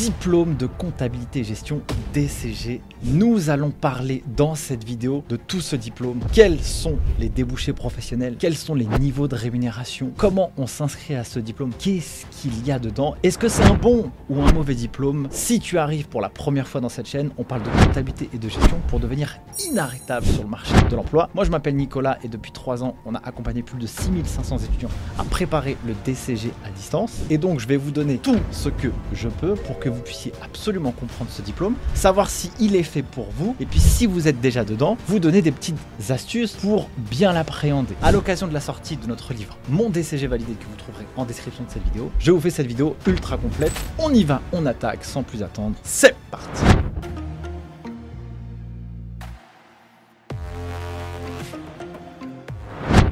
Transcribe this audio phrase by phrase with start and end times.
[0.00, 1.82] diplôme de comptabilité et gestion
[2.14, 2.80] DCG.
[3.04, 8.36] Nous allons parler dans cette vidéo de tout ce diplôme, quels sont les débouchés professionnels,
[8.38, 12.72] quels sont les niveaux de rémunération, comment on s'inscrit à ce diplôme, qu'est-ce qu'il y
[12.72, 15.28] a dedans, est-ce que c'est un bon ou un mauvais diplôme?
[15.30, 18.38] Si tu arrives pour la première fois dans cette chaîne, on parle de comptabilité et
[18.38, 19.38] de gestion pour devenir
[19.68, 21.28] inarrêtable sur le marché de l'emploi.
[21.34, 24.90] Moi je m'appelle Nicolas et depuis 3 ans, on a accompagné plus de 6500 étudiants
[25.18, 27.18] à préparer le DCG à distance.
[27.28, 30.32] Et donc je vais vous donner tout ce que je peux pour que vous puissiez
[30.42, 34.28] absolument comprendre ce diplôme, savoir si il est fait pour vous, et puis si vous
[34.28, 35.76] êtes déjà dedans, vous donner des petites
[36.08, 37.94] astuces pour bien l'appréhender.
[38.02, 41.24] À l'occasion de la sortie de notre livre Mon DCG validé que vous trouverez en
[41.24, 43.72] description de cette vidéo, je vous fais cette vidéo ultra complète.
[43.98, 45.76] On y va, on attaque sans plus attendre.
[45.82, 46.64] C'est parti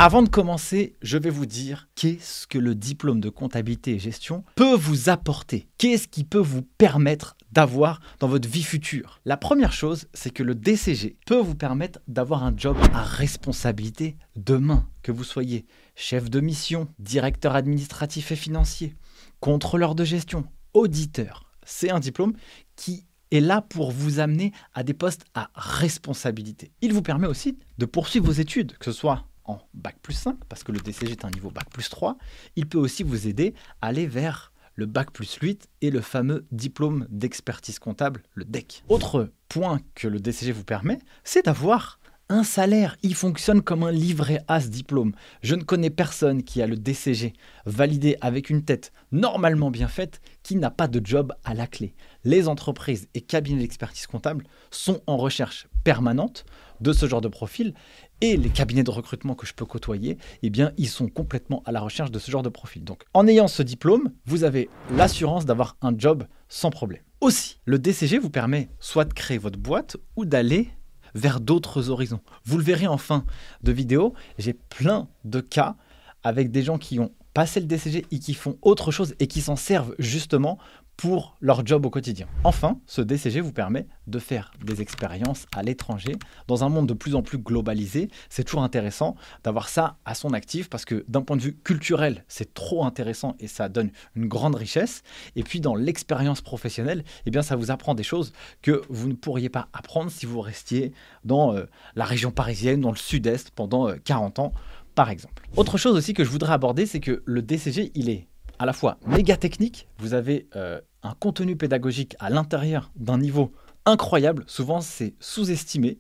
[0.00, 4.44] Avant de commencer, je vais vous dire qu'est-ce que le diplôme de comptabilité et gestion
[4.54, 5.66] peut vous apporter.
[5.76, 9.20] Qu'est-ce qui peut vous permettre d'avoir dans votre vie future?
[9.24, 14.16] La première chose, c'est que le DCG peut vous permettre d'avoir un job à responsabilité
[14.36, 18.94] demain, que vous soyez chef de mission, directeur administratif et financier,
[19.40, 21.50] contrôleur de gestion, auditeur.
[21.66, 22.34] C'est un diplôme
[22.76, 26.70] qui est là pour vous amener à des postes à responsabilité.
[26.82, 30.36] Il vous permet aussi de poursuivre vos études, que ce soit en Bac plus 5,
[30.48, 32.16] parce que le DCG est un niveau Bac plus 3,
[32.56, 36.46] il peut aussi vous aider à aller vers le Bac plus 8 et le fameux
[36.52, 38.84] diplôme d'expertise comptable, le DEC.
[38.88, 42.96] Autre point que le DCG vous permet, c'est d'avoir un salaire.
[43.02, 45.12] Il fonctionne comme un livret A ce diplôme.
[45.42, 47.32] Je ne connais personne qui a le DCG
[47.66, 51.94] validé avec une tête normalement bien faite qui n'a pas de job à la clé.
[52.24, 56.44] Les entreprises et cabinets d'expertise comptable sont en recherche permanente
[56.80, 57.74] de ce genre de profil
[58.20, 61.80] et les cabinets de recrutement que je peux côtoyer, eh ils sont complètement à la
[61.80, 62.84] recherche de ce genre de profil.
[62.84, 67.02] Donc, en ayant ce diplôme, vous avez l'assurance d'avoir un job sans problème.
[67.20, 70.68] Aussi, le DCG vous permet soit de créer votre boîte ou d'aller
[71.14, 72.20] vers d'autres horizons.
[72.44, 73.24] Vous le verrez en fin
[73.62, 75.76] de vidéo, j'ai plein de cas
[76.22, 79.40] avec des gens qui ont passé le DCG et qui font autre chose et qui
[79.40, 80.58] s'en servent justement
[80.98, 82.26] pour leur job au quotidien.
[82.42, 86.16] Enfin, ce DCG vous permet de faire des expériences à l'étranger
[86.48, 88.10] dans un monde de plus en plus globalisé.
[88.28, 89.14] C'est toujours intéressant
[89.44, 93.36] d'avoir ça à son actif parce que d'un point de vue culturel, c'est trop intéressant
[93.38, 95.04] et ça donne une grande richesse.
[95.36, 99.14] Et puis dans l'expérience professionnelle, eh bien ça vous apprend des choses que vous ne
[99.14, 100.92] pourriez pas apprendre si vous restiez
[101.24, 104.52] dans euh, la région parisienne, dans le sud-est pendant 40 euh, ans
[104.96, 105.44] par exemple.
[105.56, 108.26] Autre chose aussi que je voudrais aborder, c'est que le DCG, il est
[108.58, 113.52] à la fois méga technique, vous avez euh, un contenu pédagogique à l'intérieur d'un niveau
[113.86, 115.98] incroyable, souvent c'est sous-estimé,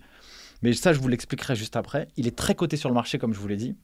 [0.62, 3.32] mais ça je vous l'expliquerai juste après, il est très coté sur le marché comme
[3.32, 3.76] je vous l'ai dit.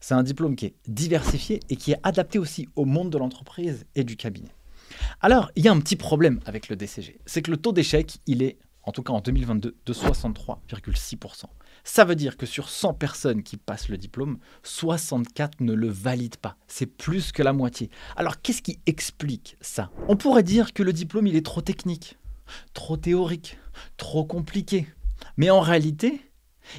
[0.00, 3.86] C'est un diplôme qui est diversifié et qui est adapté aussi au monde de l'entreprise
[3.94, 4.50] et du cabinet.
[5.22, 8.18] Alors, il y a un petit problème avec le DCG, c'est que le taux d'échec,
[8.26, 11.44] il est en tout cas en 2022, de 63,6%.
[11.84, 16.38] Ça veut dire que sur 100 personnes qui passent le diplôme, 64 ne le valident
[16.40, 16.56] pas.
[16.66, 17.90] C'est plus que la moitié.
[18.16, 19.90] Alors qu'est-ce qui explique ça?
[20.08, 22.16] On pourrait dire que le diplôme, il est trop technique,
[22.72, 23.58] trop théorique,
[23.98, 24.88] trop compliqué.
[25.36, 26.22] Mais en réalité,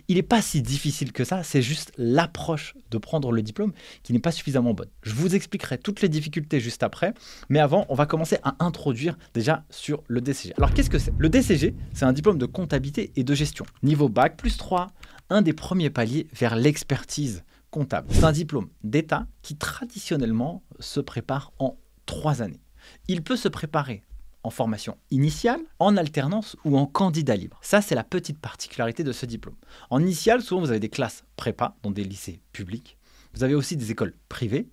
[0.07, 3.73] il n'est pas si difficile que ça, c'est juste l'approche de prendre le diplôme
[4.03, 4.89] qui n'est pas suffisamment bonne.
[5.03, 7.13] Je vous expliquerai toutes les difficultés juste après,
[7.49, 10.53] mais avant, on va commencer à introduire déjà sur le DCG.
[10.57, 11.13] Alors qu'est-ce que c'est?
[11.17, 13.65] Le DCG, c'est un diplôme de comptabilité et de gestion.
[13.83, 14.87] Niveau bac plus 3,
[15.29, 18.07] un des premiers paliers vers l'expertise comptable.
[18.11, 22.61] C'est un diplôme d'État qui traditionnellement se prépare en trois années.
[23.07, 24.03] Il peut se préparer
[24.45, 27.59] en formation initiale, en alternance ou en candidat libre.
[27.63, 29.55] Ça, c'est la petite particularité de ce diplôme.
[29.89, 32.97] En initiale, souvent, vous avez des classes prépa dans des lycées publics.
[33.33, 34.69] Vous avez aussi des écoles privées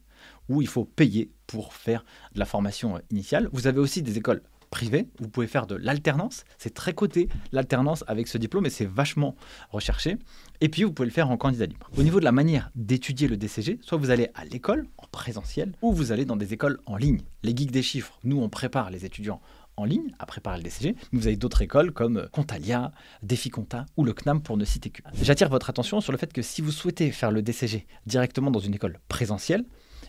[0.49, 3.49] où il faut payer pour faire de la formation initiale.
[3.53, 6.45] Vous avez aussi des écoles privées, vous pouvez faire de l'alternance.
[6.59, 9.37] C'est très coté, l'alternance avec ce diplôme, et c'est vachement
[9.71, 10.17] recherché.
[10.61, 11.91] Et puis, vous pouvez le faire en candidat libre.
[11.97, 15.73] Au niveau de la manière d'étudier le DCG, soit vous allez à l'école en présentiel,
[15.83, 17.21] ou vous allez dans des écoles en ligne.
[17.43, 19.43] Les geeks des chiffres, nous, on prépare les étudiants
[19.77, 20.95] en ligne à préparer le DCG.
[21.13, 22.93] Vous avez d'autres écoles comme Contalia,
[23.23, 25.03] Défi Compta ou le CNAM pour ne citer que.
[25.21, 28.61] J'attire votre attention sur le fait que si vous souhaitez faire le DCG directement dans
[28.61, 29.65] une école présentielle,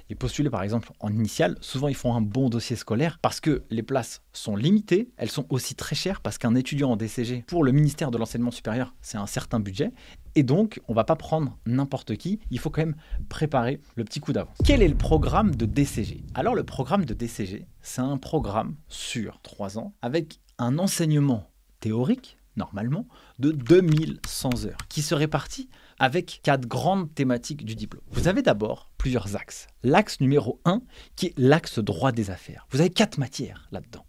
[0.10, 3.64] et postuler par exemple en initial, souvent ils font un bon dossier scolaire parce que
[3.70, 7.64] les places sont limitées, elles sont aussi très chères parce qu'un étudiant en DCG pour
[7.64, 9.92] le ministère de l'enseignement supérieur, c'est un certain budget.
[10.36, 12.96] Et donc on va pas prendre n'importe qui, il faut quand même
[13.30, 14.58] préparer le petit coup d'avance.
[14.66, 19.40] Quel est le programme de DCG Alors le programme de DCG, c'est un programme sur
[19.42, 23.08] trois ans avec un enseignement théorique normalement
[23.40, 25.70] de 2100 heures qui se répartit
[26.04, 28.04] avec quatre grandes thématiques du diplôme.
[28.12, 29.68] Vous avez d'abord plusieurs axes.
[29.84, 30.82] L'axe numéro 1
[31.16, 32.68] qui est l'axe droit des affaires.
[32.72, 34.06] Vous avez quatre matières là-dedans.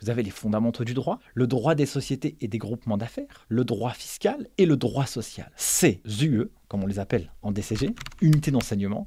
[0.00, 3.62] Vous avez les fondamentaux du droit, le droit des sociétés et des groupements d'affaires, le
[3.62, 5.52] droit fiscal et le droit social.
[5.54, 9.06] Ces UE, comme on les appelle en DCG, unités d'enseignement,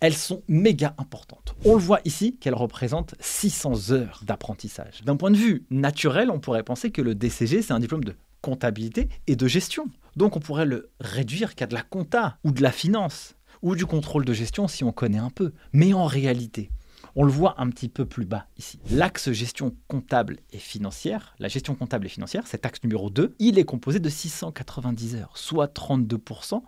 [0.00, 1.54] elles sont méga importantes.
[1.64, 5.02] On le voit ici qu'elles représentent 600 heures d'apprentissage.
[5.06, 8.14] D'un point de vue naturel, on pourrait penser que le DCG, c'est un diplôme de
[8.42, 9.86] comptabilité et de gestion.
[10.16, 13.86] Donc on pourrait le réduire qu'à de la compta ou de la finance ou du
[13.86, 15.52] contrôle de gestion si on connaît un peu.
[15.72, 16.70] Mais en réalité,
[17.14, 18.78] on le voit un petit peu plus bas ici.
[18.90, 23.58] L'axe gestion comptable et financière, la gestion comptable et financière, cet axe numéro 2, il
[23.58, 26.62] est composé de 690 heures, soit 32%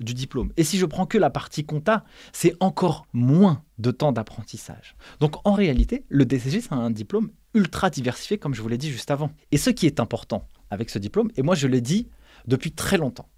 [0.00, 0.52] du diplôme.
[0.56, 4.94] Et si je prends que la partie compta, c'est encore moins de temps d'apprentissage.
[5.20, 8.90] Donc en réalité, le DCG, c'est un diplôme ultra diversifié, comme je vous l'ai dit
[8.90, 9.30] juste avant.
[9.50, 12.08] Et ce qui est important avec ce diplôme, et moi je l'ai dit
[12.48, 13.28] depuis très longtemps,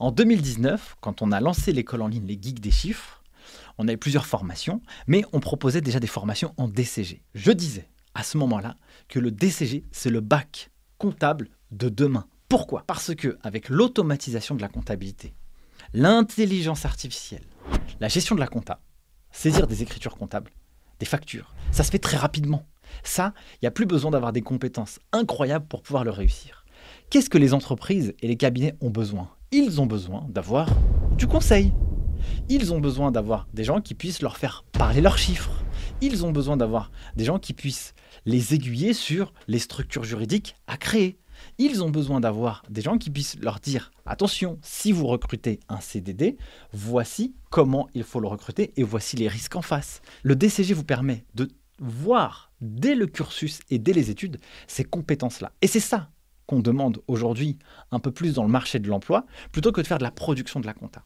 [0.00, 3.22] en 2019, quand on a lancé l'école en ligne Les Geeks des chiffres,
[3.78, 7.22] on avait plusieurs formations, mais on proposait déjà des formations en DCG.
[7.34, 8.76] Je disais à ce moment-là
[9.08, 12.26] que le DCG, c'est le bac comptable de demain.
[12.48, 12.82] Pourquoi?
[12.86, 15.34] Parce que avec l'automatisation de la comptabilité,
[15.94, 17.44] l'intelligence artificielle,
[18.00, 18.80] la gestion de la compta,
[19.30, 20.50] saisir des écritures comptables,
[20.98, 22.66] des factures, ça se fait très rapidement.
[23.02, 26.55] Ça, il n'y a plus besoin d'avoir des compétences incroyables pour pouvoir le réussir.
[27.08, 29.30] Qu'est-ce que les entreprises et les cabinets ont besoin?
[29.52, 30.68] Ils ont besoin d'avoir
[31.16, 31.72] du conseil.
[32.48, 35.52] Ils ont besoin d'avoir des gens qui puissent leur faire parler leurs chiffres.
[36.00, 37.94] Ils ont besoin d'avoir des gens qui puissent
[38.24, 41.16] les aiguiller sur les structures juridiques à créer.
[41.58, 45.78] Ils ont besoin d'avoir des gens qui puissent leur dire attention, si vous recrutez un
[45.78, 46.36] CDD,
[46.72, 50.00] voici comment il faut le recruter et voici les risques en face.
[50.24, 51.48] Le DCG vous permet de
[51.78, 55.52] voir dès le cursus et dès les études ces compétences-là.
[55.62, 56.10] Et c'est ça
[56.46, 57.58] qu'on demande aujourd'hui
[57.90, 60.60] un peu plus dans le marché de l'emploi, plutôt que de faire de la production
[60.60, 61.04] de la compta.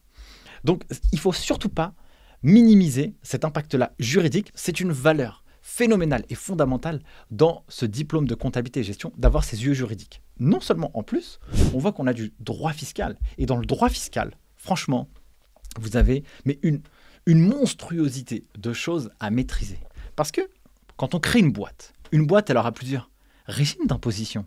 [0.64, 1.94] Donc il faut surtout pas
[2.42, 8.80] minimiser cet impact-là juridique, c'est une valeur phénoménale et fondamentale dans ce diplôme de comptabilité
[8.80, 10.22] et gestion d'avoir ces yeux juridiques.
[10.38, 11.38] Non seulement en plus,
[11.74, 13.18] on voit qu'on a du droit fiscal.
[13.36, 15.08] Et dans le droit fiscal, franchement,
[15.78, 16.82] vous avez mais une
[17.26, 19.78] monstruosité de choses à maîtriser.
[20.16, 20.40] Parce que
[20.96, 23.10] quand on crée une boîte, une boîte, elle aura plusieurs
[23.46, 24.46] régimes d'imposition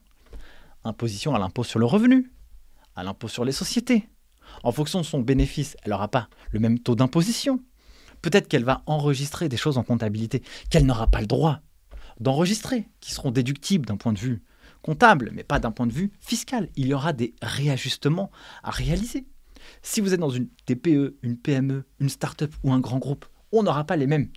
[0.84, 2.32] imposition à l'impôt sur le revenu,
[2.96, 4.10] à l'impôt sur les sociétés.
[4.64, 7.62] En fonction de son bénéfice, elle n'aura pas le même taux d'imposition.
[8.22, 11.62] Peut-être qu'elle va enregistrer des choses en comptabilité qu'elle n'aura pas le droit
[12.20, 14.44] d'enregistrer, qui seront déductibles d'un point de vue
[14.82, 16.70] comptable, mais pas d'un point de vue fiscal.
[16.76, 18.30] Il y aura des réajustements
[18.62, 19.26] à réaliser.
[19.82, 23.64] Si vous êtes dans une TPE, une PME, une start-up ou un grand groupe, on
[23.64, 24.30] n'aura pas les mêmes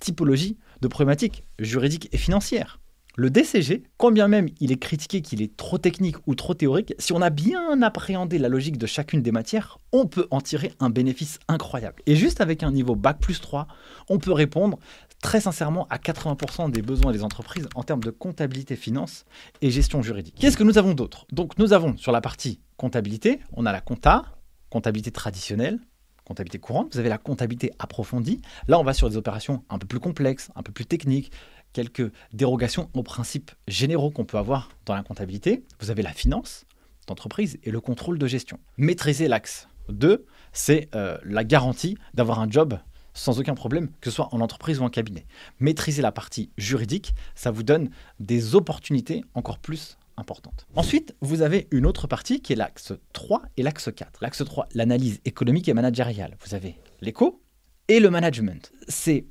[0.00, 2.80] typologies de problématiques juridiques et financières.
[3.16, 6.94] Le DCG, quand bien même il est critiqué qu'il est trop technique ou trop théorique,
[6.98, 10.72] si on a bien appréhendé la logique de chacune des matières, on peut en tirer
[10.80, 12.02] un bénéfice incroyable.
[12.06, 13.68] Et juste avec un niveau Bac plus 3,
[14.08, 14.80] on peut répondre
[15.22, 19.24] très sincèrement à 80% des besoins des entreprises en termes de comptabilité finance
[19.62, 20.34] et gestion juridique.
[20.40, 21.26] Qu'est-ce que nous avons d'autre?
[21.30, 24.24] Donc nous avons sur la partie comptabilité, on a la compta,
[24.70, 25.78] comptabilité traditionnelle,
[26.24, 28.40] comptabilité courante, vous avez la comptabilité approfondie.
[28.66, 31.30] Là, on va sur des opérations un peu plus complexes, un peu plus techniques,
[31.74, 35.62] quelques dérogations aux principes généraux qu'on peut avoir dans la comptabilité.
[35.80, 36.64] Vous avez la finance
[37.06, 38.58] d'entreprise et le contrôle de gestion.
[38.78, 40.24] Maîtriser l'axe 2,
[40.54, 42.78] c'est euh, la garantie d'avoir un job
[43.12, 45.26] sans aucun problème, que ce soit en entreprise ou en cabinet.
[45.60, 50.66] Maîtriser la partie juridique, ça vous donne des opportunités encore plus importantes.
[50.74, 54.20] Ensuite, vous avez une autre partie qui est l'axe 3 et l'axe 4.
[54.20, 56.36] L'axe 3, l'analyse économique et managériale.
[56.44, 57.40] Vous avez l'éco
[57.88, 58.72] et le management.
[58.88, 59.26] C'est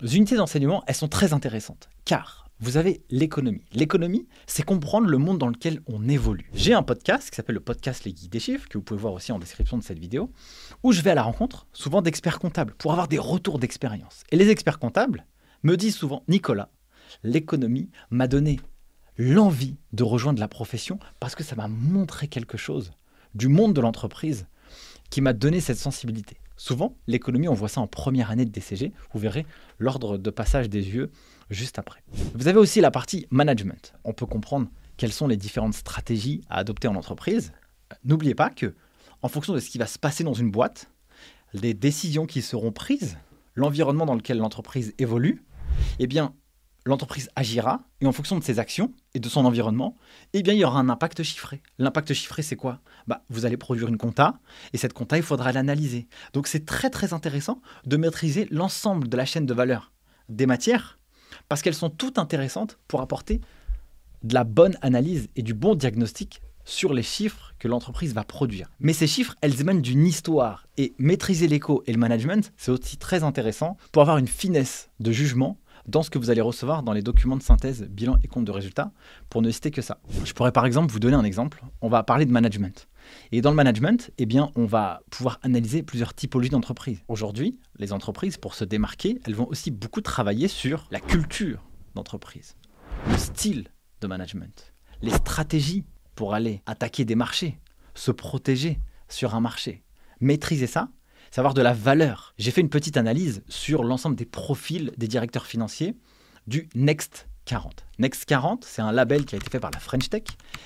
[0.00, 3.64] les unités d'enseignement, elles sont très intéressantes, car vous avez l'économie.
[3.72, 6.50] L'économie, c'est comprendre le monde dans lequel on évolue.
[6.54, 9.12] J'ai un podcast qui s'appelle le podcast Les Guides des chiffres, que vous pouvez voir
[9.12, 10.30] aussi en description de cette vidéo,
[10.82, 14.22] où je vais à la rencontre souvent d'experts comptables pour avoir des retours d'expérience.
[14.30, 15.26] Et les experts comptables
[15.62, 16.70] me disent souvent, Nicolas,
[17.22, 18.60] l'économie m'a donné
[19.18, 22.92] l'envie de rejoindre la profession parce que ça m'a montré quelque chose
[23.34, 24.46] du monde de l'entreprise
[25.10, 26.38] qui m'a donné cette sensibilité.
[26.56, 28.92] Souvent, l'économie, on voit ça en première année de DCG.
[29.12, 29.46] Vous verrez
[29.78, 31.10] l'ordre de passage des yeux
[31.50, 32.02] juste après.
[32.34, 33.94] Vous avez aussi la partie management.
[34.04, 37.52] On peut comprendre quelles sont les différentes stratégies à adopter en entreprise.
[38.04, 38.74] N'oubliez pas que,
[39.22, 40.90] en fonction de ce qui va se passer dans une boîte,
[41.52, 43.18] les décisions qui seront prises,
[43.54, 45.44] l'environnement dans lequel l'entreprise évolue,
[45.98, 46.34] eh bien,
[46.86, 49.96] l'entreprise agira et en fonction de ses actions et de son environnement,
[50.32, 51.62] eh bien, il y aura un impact chiffré.
[51.78, 52.80] L'impact chiffré, c'est quoi?
[53.06, 54.38] Bah, Vous allez produire une compta
[54.72, 56.06] et cette compta, il faudra l'analyser.
[56.32, 59.92] Donc, c'est très, très intéressant de maîtriser l'ensemble de la chaîne de valeur
[60.28, 60.98] des matières
[61.48, 63.40] parce qu'elles sont toutes intéressantes pour apporter
[64.22, 68.68] de la bonne analyse et du bon diagnostic sur les chiffres que l'entreprise va produire.
[68.80, 70.66] Mais ces chiffres, elles émanent d'une histoire.
[70.76, 75.12] Et maîtriser l'éco et le management, c'est aussi très intéressant pour avoir une finesse de
[75.12, 78.44] jugement dans ce que vous allez recevoir dans les documents de synthèse, bilan et compte
[78.44, 78.92] de résultats,
[79.30, 79.98] pour ne citer que ça.
[80.24, 81.62] Je pourrais par exemple vous donner un exemple.
[81.80, 82.88] On va parler de management.
[83.30, 87.02] Et dans le management, eh bien, on va pouvoir analyser plusieurs typologies d'entreprises.
[87.08, 91.62] Aujourd'hui, les entreprises, pour se démarquer, elles vont aussi beaucoup travailler sur la culture
[91.94, 92.56] d'entreprise,
[93.08, 93.68] le style
[94.00, 97.60] de management, les stratégies pour aller attaquer des marchés,
[97.94, 99.84] se protéger sur un marché.
[100.20, 100.88] Maîtriser ça,
[101.36, 102.32] savoir de la valeur.
[102.38, 105.94] J'ai fait une petite analyse sur l'ensemble des profils des directeurs financiers
[106.46, 107.84] du Next 40.
[107.98, 110.22] Next 40, c'est un label qui a été fait par la French Tech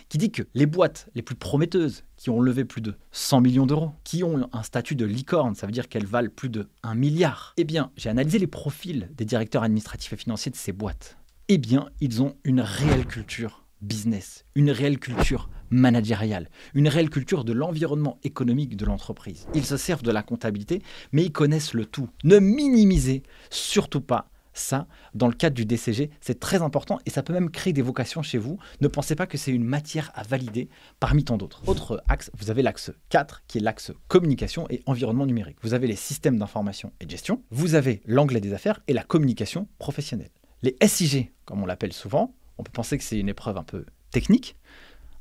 [0.09, 3.67] qui dit que les boîtes les plus prometteuses, qui ont levé plus de 100 millions
[3.67, 6.95] d'euros, qui ont un statut de licorne, ça veut dire qu'elles valent plus de 1
[6.95, 11.17] milliard, eh bien, j'ai analysé les profils des directeurs administratifs et financiers de ces boîtes.
[11.49, 17.45] Eh bien, ils ont une réelle culture business, une réelle culture managériale, une réelle culture
[17.45, 19.47] de l'environnement économique de l'entreprise.
[19.55, 20.83] Ils se servent de la comptabilité,
[21.13, 22.09] mais ils connaissent le tout.
[22.25, 27.23] Ne minimisez surtout pas ça dans le cadre du DCG, c'est très important et ça
[27.23, 28.59] peut même créer des vocations chez vous.
[28.81, 30.69] Ne pensez pas que c'est une matière à valider
[30.99, 31.63] parmi tant d'autres.
[31.67, 35.59] Autre axe, vous avez l'axe 4 qui est l'axe communication et environnement numérique.
[35.63, 39.03] Vous avez les systèmes d'information et de gestion, vous avez l'anglais des affaires et la
[39.05, 40.31] communication professionnelle.
[40.63, 43.85] Les SIG, comme on l'appelle souvent, on peut penser que c'est une épreuve un peu
[44.11, 44.57] technique,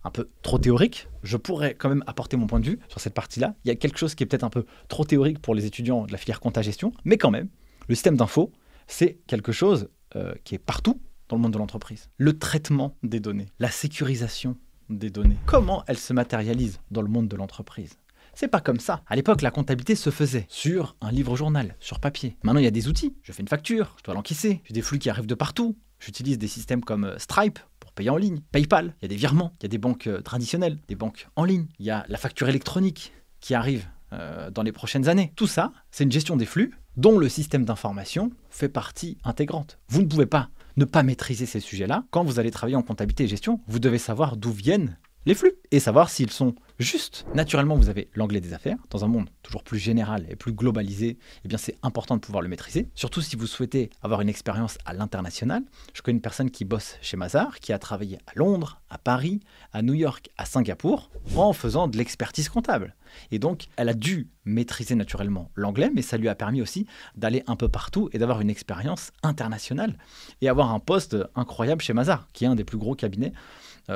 [0.04, 1.08] un peu trop théorique.
[1.24, 3.56] Je pourrais quand même apporter mon point de vue sur cette partie-là.
[3.66, 6.06] Il y a quelque chose qui est peut-être un peu trop théorique pour les étudiants
[6.06, 7.50] de la filière compta-gestion, mais quand même,
[7.88, 8.52] le système d'info,
[8.88, 12.10] c'est quelque chose euh, qui est partout dans le monde de l'entreprise.
[12.18, 14.58] Le traitement des données, la sécurisation
[14.90, 17.98] des données, comment elle se matérialise dans le monde de l'entreprise.
[18.34, 19.02] C'est pas comme ça.
[19.08, 22.38] À l'époque, la comptabilité se faisait sur un livre-journal, sur papier.
[22.44, 23.14] Maintenant, il y a des outils.
[23.22, 24.62] Je fais une facture, je dois l'encaisser.
[24.64, 25.78] J'ai des flux qui arrivent de partout.
[26.00, 28.96] J'utilise des systèmes comme euh, Stripe pour payer en ligne, PayPal.
[29.02, 31.44] Il y a des virements, il y a des banques euh, traditionnelles, des banques en
[31.44, 31.68] ligne.
[31.80, 35.34] Il y a la facture électronique qui arrive euh, dans les prochaines années.
[35.36, 39.80] Tout ça, c'est une gestion des flux dont le système d'information fait partie intégrante.
[39.88, 42.06] Vous ne pouvez pas ne pas maîtriser ces sujets-là.
[42.10, 45.54] Quand vous allez travailler en comptabilité et gestion, vous devez savoir d'où viennent les flux
[45.72, 47.26] et savoir s'ils sont justes.
[47.36, 48.78] Naturellement, vous avez l'anglais des affaires.
[48.90, 52.42] Dans un monde toujours plus général et plus globalisé, eh bien c'est important de pouvoir
[52.42, 52.90] le maîtriser.
[52.96, 55.64] Surtout si vous souhaitez avoir une expérience à l'international.
[55.94, 59.42] Je connais une personne qui bosse chez Mazar, qui a travaillé à Londres, à Paris,
[59.74, 62.96] à New York, à Singapour, en faisant de l'expertise comptable.
[63.32, 66.86] Et donc, elle a dû maîtriser naturellement l'anglais, mais ça lui a permis aussi
[67.16, 69.98] d'aller un peu partout et d'avoir une expérience internationale
[70.42, 73.34] et avoir un poste incroyable chez Mazar, qui est un des plus gros cabinets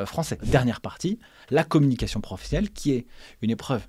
[0.05, 0.37] français.
[0.43, 1.19] Dernière partie,
[1.49, 3.05] la communication professionnelle, qui est
[3.41, 3.87] une épreuve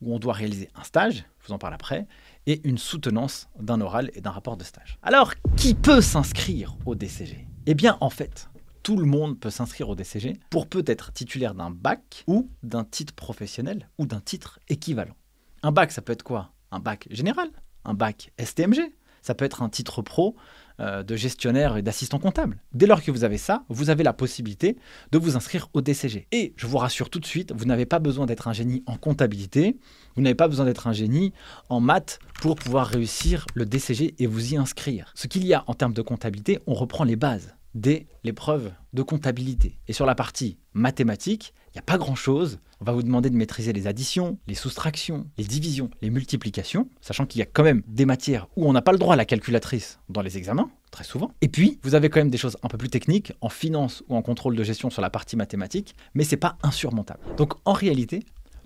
[0.00, 2.06] où on doit réaliser un stage, je vous en parle après,
[2.46, 4.98] et une soutenance d'un oral et d'un rapport de stage.
[5.02, 8.48] Alors, qui peut s'inscrire au DCG Eh bien, en fait,
[8.82, 12.84] tout le monde peut s'inscrire au DCG pour peut être titulaire d'un bac ou d'un
[12.84, 15.14] titre professionnel ou d'un titre équivalent.
[15.62, 16.52] Un bac, ça peut être quoi?
[16.72, 17.50] Un bac général,
[17.84, 18.92] un bac STMG,
[19.22, 20.34] ça peut être un titre pro
[20.80, 22.58] euh, de gestionnaire et d'assistant comptable.
[22.72, 24.76] Dès lors que vous avez ça, vous avez la possibilité
[25.10, 26.26] de vous inscrire au DCG.
[26.32, 28.96] Et je vous rassure tout de suite, vous n'avez pas besoin d'être un génie en
[28.96, 29.76] comptabilité,
[30.16, 31.32] vous n'avez pas besoin d'être un génie
[31.68, 35.12] en maths pour pouvoir réussir le DCG et vous y inscrire.
[35.14, 39.02] Ce qu'il y a en termes de comptabilité, on reprend les bases dès l'épreuve de
[39.02, 39.78] comptabilité.
[39.88, 42.58] Et sur la partie mathématique, il n'y a pas grand-chose.
[42.80, 47.24] On va vous demander de maîtriser les additions, les soustractions, les divisions, les multiplications, sachant
[47.24, 49.24] qu'il y a quand même des matières où on n'a pas le droit à la
[49.24, 51.32] calculatrice dans les examens, très souvent.
[51.40, 54.16] Et puis, vous avez quand même des choses un peu plus techniques en finance ou
[54.16, 57.20] en contrôle de gestion sur la partie mathématique, mais c'est pas insurmontable.
[57.36, 58.24] Donc en réalité,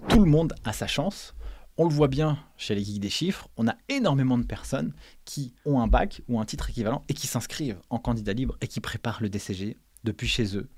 [0.09, 1.36] tout le monde a sa chance
[1.78, 4.92] on le voit bien chez les geeks des chiffres, on a énormément de personnes
[5.25, 8.66] qui ont un bac ou un titre équivalent et qui s'inscrivent en candidat libre et
[8.66, 10.68] qui préparent le DCG depuis chez eux,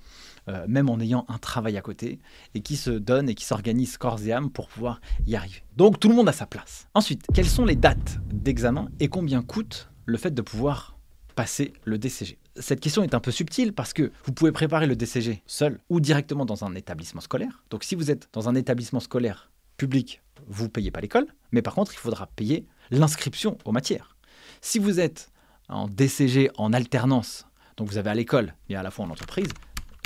[0.48, 2.18] euh, même en ayant un travail à côté,
[2.54, 5.62] et qui se donnent et qui s'organisent corps et âme pour pouvoir y arriver.
[5.76, 6.88] Donc tout le monde a sa place.
[6.94, 10.98] Ensuite, quelles sont les dates d'examen et combien coûte le fait de pouvoir
[11.36, 14.96] passer le DCG cette question est un peu subtile parce que vous pouvez préparer le
[14.96, 17.62] DCG seul ou directement dans un établissement scolaire.
[17.70, 19.48] Donc si vous êtes dans un établissement scolaire
[19.78, 24.16] public, vous ne payez pas l'école, mais par contre, il faudra payer l'inscription aux matières.
[24.61, 25.30] Si vous êtes
[25.68, 29.49] en DCG en alternance, donc vous avez à l'école et à la fois en entreprise,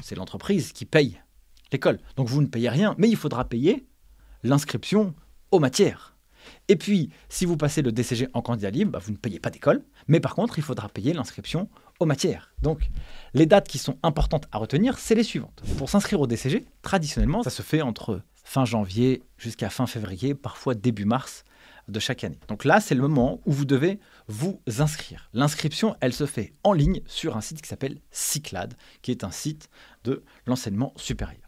[0.02, 1.20] c'est l'entreprise qui paye
[1.72, 1.98] l'école.
[2.16, 3.86] Donc vous ne payez rien, mais il faudra payer
[4.42, 5.14] l'inscription
[5.50, 6.16] aux matières.
[6.68, 9.50] Et puis, si vous passez le DCG en candidat libre, bah, vous ne payez pas
[9.50, 11.68] d'école, mais par contre, il faudra payer l'inscription
[12.00, 12.52] aux matières.
[12.62, 12.90] Donc,
[13.32, 15.62] les dates qui sont importantes à retenir, c'est les suivantes.
[15.78, 20.74] Pour s'inscrire au DCG, traditionnellement, ça se fait entre fin janvier jusqu'à fin février, parfois
[20.74, 21.44] début mars
[21.88, 22.38] de chaque année.
[22.48, 25.28] Donc là, c'est le moment où vous devez vous inscrire.
[25.32, 29.30] L'inscription, elle se fait en ligne sur un site qui s'appelle Cyclade, qui est un
[29.30, 29.68] site
[30.04, 31.42] de l'enseignement supérieur.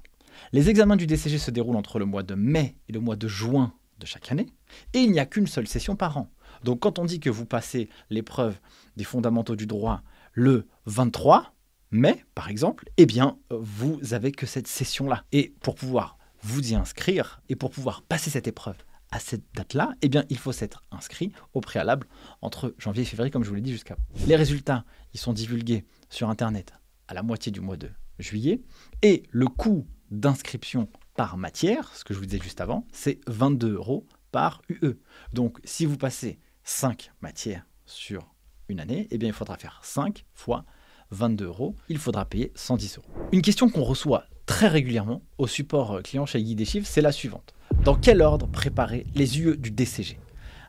[0.53, 3.29] Les examens du DCG se déroulent entre le mois de mai et le mois de
[3.29, 4.47] juin de chaque année,
[4.93, 6.31] et il n'y a qu'une seule session par an.
[6.65, 8.59] Donc quand on dit que vous passez l'épreuve
[8.97, 11.55] des fondamentaux du droit le 23
[11.93, 15.25] mai, par exemple, eh bien, vous avez que cette session-là.
[15.31, 18.77] Et pour pouvoir vous y inscrire et pour pouvoir passer cette épreuve
[19.11, 22.09] à cette date-là, eh bien, il faut s'être inscrit au préalable
[22.43, 23.97] entre janvier et février, comme je vous l'ai dit jusqu'à.
[24.27, 26.73] Les résultats, ils sont divulgués sur Internet
[27.07, 28.61] à la moitié du mois de juillet.
[29.03, 33.75] Et le coût d'inscription par matière, ce que je vous disais juste avant, c'est 22
[33.75, 34.99] euros par UE.
[35.33, 38.35] Donc, si vous passez 5 matières sur
[38.69, 40.65] une année, eh il faudra faire 5 fois
[41.11, 41.77] 22 euros.
[41.89, 43.09] Il faudra payer 110 euros.
[43.33, 47.13] Une question qu'on reçoit très régulièrement au support client chez Guide des chiffres, c'est la
[47.13, 47.55] suivante.
[47.85, 50.19] Dans quel ordre préparer les UE du DCG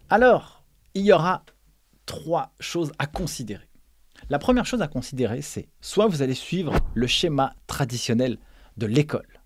[0.10, 0.64] Alors,
[0.94, 1.44] il y aura
[2.06, 3.70] trois choses à considérer.
[4.30, 8.38] La première chose à considérer, c'est soit vous allez suivre le schéma traditionnel
[8.78, 9.42] de l'école.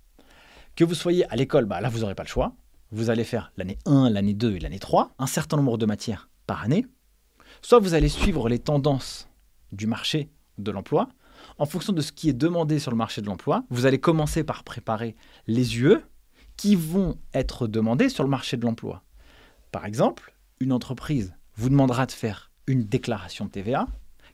[0.76, 2.54] Que vous soyez à l'école, bah là vous n'aurez pas le choix.
[2.92, 6.30] Vous allez faire l'année 1, l'année 2 et l'année 3, un certain nombre de matières
[6.48, 6.86] par année.
[7.62, 9.28] Soit vous allez suivre les tendances
[9.72, 11.10] du marché de l'emploi.
[11.58, 14.44] En fonction de ce qui est demandé sur le marché de l'emploi, vous allez commencer
[14.44, 15.16] par préparer
[15.48, 15.98] les UE
[16.58, 19.04] qui vont être demandés sur le marché de l'emploi.
[19.72, 23.88] Par exemple, une entreprise vous demandera de faire une déclaration de TVA,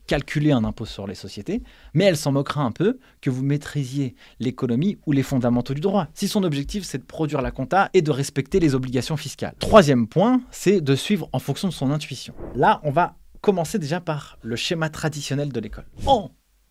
[0.07, 4.15] calculer un impôt sur les sociétés, mais elle s'en moquera un peu que vous maîtrisiez
[4.39, 8.01] l'économie ou les fondamentaux du droit, si son objectif c'est de produire la compta et
[8.01, 9.55] de respecter les obligations fiscales.
[9.59, 12.33] Troisième point, c'est de suivre en fonction de son intuition.
[12.55, 15.85] Là, on va commencer déjà par le schéma traditionnel de l'école.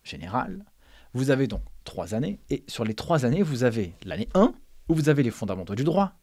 [0.04, 0.64] Général,
[1.12, 4.54] vous avez donc trois années, et sur les trois années, vous avez l'année 1,
[4.88, 6.14] où vous avez les fondamentaux du droit,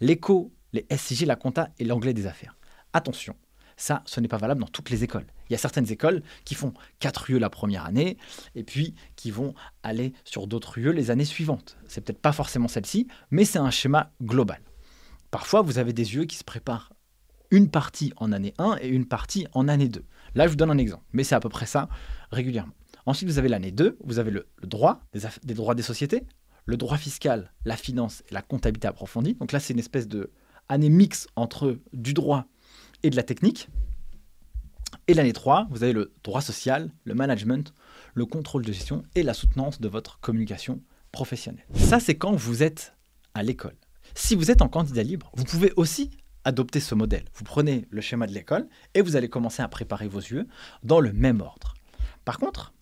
[0.00, 2.56] l'éco, les SCG, la compta et l'anglais des affaires.
[2.92, 3.34] Attention,
[3.76, 5.26] ça, ce n'est pas valable dans toutes les écoles.
[5.48, 8.16] Il y a certaines écoles qui font 4 UE la première année
[8.54, 11.76] et puis qui vont aller sur d'autres UE les années suivantes.
[11.86, 14.60] C'est peut-être pas forcément celle-ci, mais c'est un schéma global.
[15.30, 16.92] Parfois, vous avez des UE qui se préparent
[17.50, 20.04] une partie en année 1 et une partie en année 2.
[20.34, 21.88] Là, je vous donne un exemple, mais c'est à peu près ça
[22.30, 22.74] régulièrement.
[23.06, 25.00] Ensuite, vous avez l'année 2, vous avez le, droit
[25.44, 26.24] des droits des sociétés,
[26.64, 29.34] le droit fiscal, la finance et la comptabilité approfondie.
[29.34, 30.32] Donc là, c'est une espèce de
[30.68, 32.46] année mix entre du droit
[33.04, 33.68] et de la technique.
[35.06, 37.72] Et l'année 3, vous avez le droit social, le management,
[38.14, 41.64] le contrôle de gestion et la soutenance de votre communication professionnelle.
[41.74, 42.94] Ça, c'est quand vous êtes
[43.34, 43.76] à l'école.
[44.16, 46.10] Si vous êtes en candidat libre, vous pouvez aussi
[46.42, 47.24] adopter ce modèle.
[47.34, 50.48] Vous prenez le schéma de l'école et vous allez commencer à préparer vos yeux
[50.82, 51.74] dans le même ordre.
[52.24, 52.72] Par contre,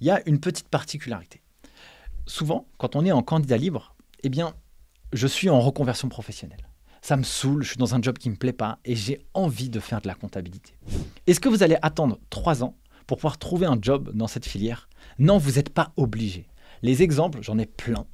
[0.00, 1.42] il y a une petite particularité
[2.28, 4.54] souvent, quand on est en candidat libre, eh bien,
[5.12, 6.68] je suis en reconversion professionnelle.
[7.00, 9.20] Ça me saoule, je suis dans un job qui ne me plaît pas et j'ai
[9.34, 10.74] envie de faire de la comptabilité.
[11.26, 14.88] Est-ce que vous allez attendre trois ans pour pouvoir trouver un job dans cette filière?
[15.18, 16.48] Non, vous n'êtes pas obligé.
[16.82, 18.06] Les exemples, j'en ai plein.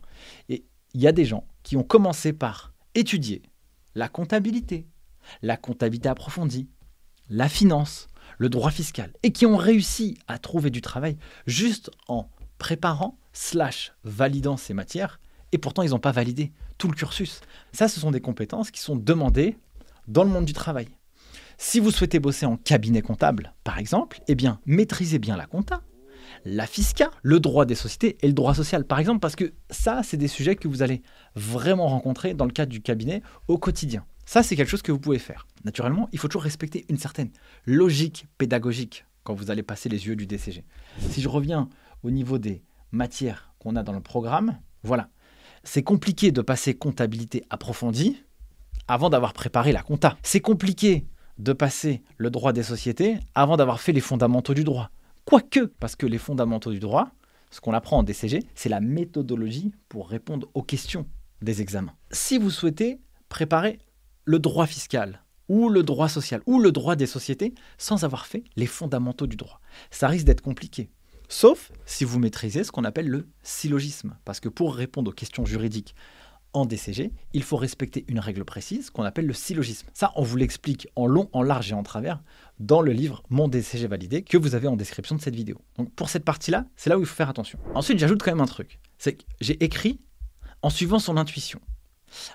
[0.49, 3.43] Et il y a des gens qui ont commencé par étudier
[3.95, 4.87] la comptabilité,
[5.43, 6.69] la comptabilité approfondie,
[7.31, 8.07] la finance,
[8.39, 11.17] le droit fiscal, et qui ont réussi à trouver du travail
[11.47, 15.21] juste en préparant slash validant ces matières,
[15.53, 17.41] et pourtant ils n'ont pas validé tout le cursus.
[17.73, 19.57] Ça, ce sont des compétences qui sont demandées
[20.09, 20.89] dans le monde du travail.
[21.57, 25.83] Si vous souhaitez bosser en cabinet comptable, par exemple, eh bien, maîtrisez bien la compta,
[26.45, 30.03] la fisca, le droit des sociétés et le droit social, par exemple, parce que ça,
[30.03, 31.03] c'est des sujets que vous allez
[31.35, 34.05] vraiment rencontrer dans le cadre du cabinet au quotidien.
[34.27, 35.47] Ça, c'est quelque chose que vous pouvez faire.
[35.65, 37.31] Naturellement, il faut toujours respecter une certaine
[37.67, 40.65] logique pédagogique quand vous allez passer les yeux du DCG.
[40.99, 41.69] Si je reviens
[42.03, 45.09] au niveau des matières qu'on a dans le programme, voilà.
[45.63, 48.23] C'est compliqué de passer comptabilité approfondie
[48.87, 50.17] avant d'avoir préparé la compta.
[50.23, 51.07] C'est compliqué
[51.39, 54.91] de passer le droit des sociétés avant d'avoir fait les fondamentaux du droit.
[55.25, 57.11] Quoique, parce que les fondamentaux du droit,
[57.51, 61.07] ce qu'on apprend en DCG, c'est la méthodologie pour répondre aux questions
[61.41, 61.95] des examens.
[62.11, 63.79] Si vous souhaitez préparer
[64.25, 68.45] le droit fiscal, ou le droit social, ou le droit des sociétés, sans avoir fait
[68.57, 69.61] les fondamentaux du droit,
[69.91, 70.91] ça risque d'être compliqué.
[71.29, 74.17] Sauf si vous maîtrisez ce qu'on appelle le syllogisme.
[74.25, 75.95] Parce que pour répondre aux questions juridiques
[76.53, 79.89] en DCG, il faut respecter une règle précise qu'on appelle le syllogisme.
[79.93, 82.23] Ça, on vous l'explique en long, en large et en travers
[82.61, 85.61] dans le livre Mon DCG validé que vous avez en description de cette vidéo.
[85.77, 87.59] Donc pour cette partie-là, c'est là où il faut faire attention.
[87.75, 88.79] Ensuite, j'ajoute quand même un truc.
[88.99, 90.01] C'est que j'ai écrit
[90.63, 91.61] en suivant son intuition.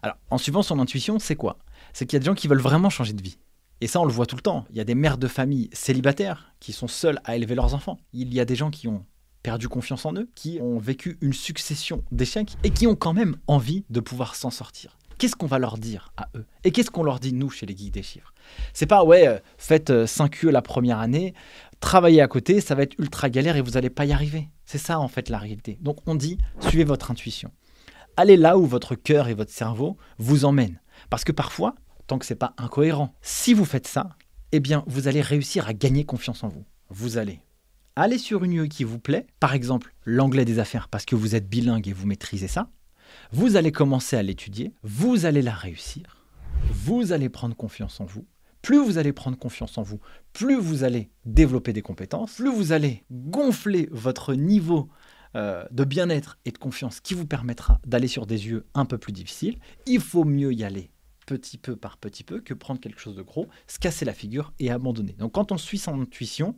[0.01, 1.57] Alors, en suivant son intuition, c'est quoi?
[1.93, 3.37] C'est qu'il y a des gens qui veulent vraiment changer de vie.
[3.81, 4.65] Et ça, on le voit tout le temps.
[4.71, 7.97] Il y a des mères de famille célibataires qui sont seules à élever leurs enfants.
[8.13, 9.05] Il y a des gens qui ont
[9.41, 13.37] perdu confiance en eux, qui ont vécu une succession d'échecs et qui ont quand même
[13.47, 14.97] envie de pouvoir s'en sortir.
[15.17, 16.45] Qu'est-ce qu'on va leur dire à eux?
[16.63, 18.33] Et qu'est-ce qu'on leur dit nous chez les guides des chiffres?
[18.73, 21.33] C'est pas ouais, euh, faites 5 UE la première année,
[21.81, 24.49] travaillez à côté, ça va être ultra galère et vous n'allez pas y arriver.
[24.65, 25.77] C'est ça en fait la réalité.
[25.81, 27.51] Donc on dit suivez votre intuition.
[28.15, 30.79] Allez là où votre cœur et votre cerveau vous emmènent.
[31.09, 31.75] Parce que parfois,
[32.07, 33.13] tant que c'est pas incohérent.
[33.21, 34.09] Si vous faites ça,
[34.51, 36.65] eh bien, vous allez réussir à gagner confiance en vous.
[36.89, 37.41] Vous allez
[37.95, 41.35] allez sur une UE qui vous plaît, par exemple l'anglais des affaires parce que vous
[41.35, 42.69] êtes bilingue et vous maîtrisez ça,
[43.31, 46.25] vous allez commencer à l'étudier, vous allez la réussir,
[46.71, 48.25] vous allez prendre confiance en vous.
[48.61, 49.99] Plus vous allez prendre confiance en vous,
[50.33, 54.89] plus vous allez développer des compétences, plus vous allez gonfler votre niveau
[55.35, 58.97] euh, de bien-être et de confiance qui vous permettra d'aller sur des yeux un peu
[58.97, 59.57] plus difficiles.
[59.85, 60.91] Il faut mieux y aller
[61.35, 64.51] petit peu par petit peu que prendre quelque chose de gros, se casser la figure
[64.57, 65.13] et abandonner.
[65.13, 66.55] Donc quand on suit son intuition,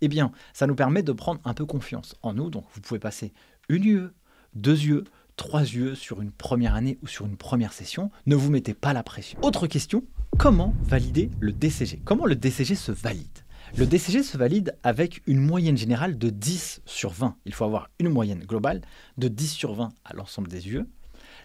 [0.00, 2.48] eh bien, ça nous permet de prendre un peu confiance en nous.
[2.48, 3.34] Donc vous pouvez passer
[3.68, 4.14] une yeux,
[4.54, 5.04] deux yeux,
[5.36, 8.10] trois yeux sur une première année ou sur une première session.
[8.26, 9.38] Ne vous mettez pas la pression.
[9.42, 10.04] Autre question,
[10.38, 13.43] comment valider le DCG Comment le DCG se valide?
[13.76, 17.36] Le DCG se valide avec une moyenne générale de 10 sur 20.
[17.44, 18.82] Il faut avoir une moyenne globale
[19.18, 20.86] de 10 sur 20 à l'ensemble des yeux.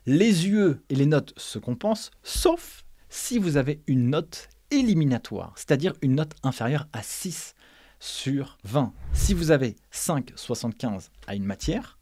[0.06, 5.94] Les yeux et les notes se compensent, sauf si vous avez une note éliminatoire, c'est-à-dire
[6.04, 7.56] une note inférieure à 6
[8.00, 8.94] sur 20.
[9.14, 11.98] Si vous avez 5,75 à une matière,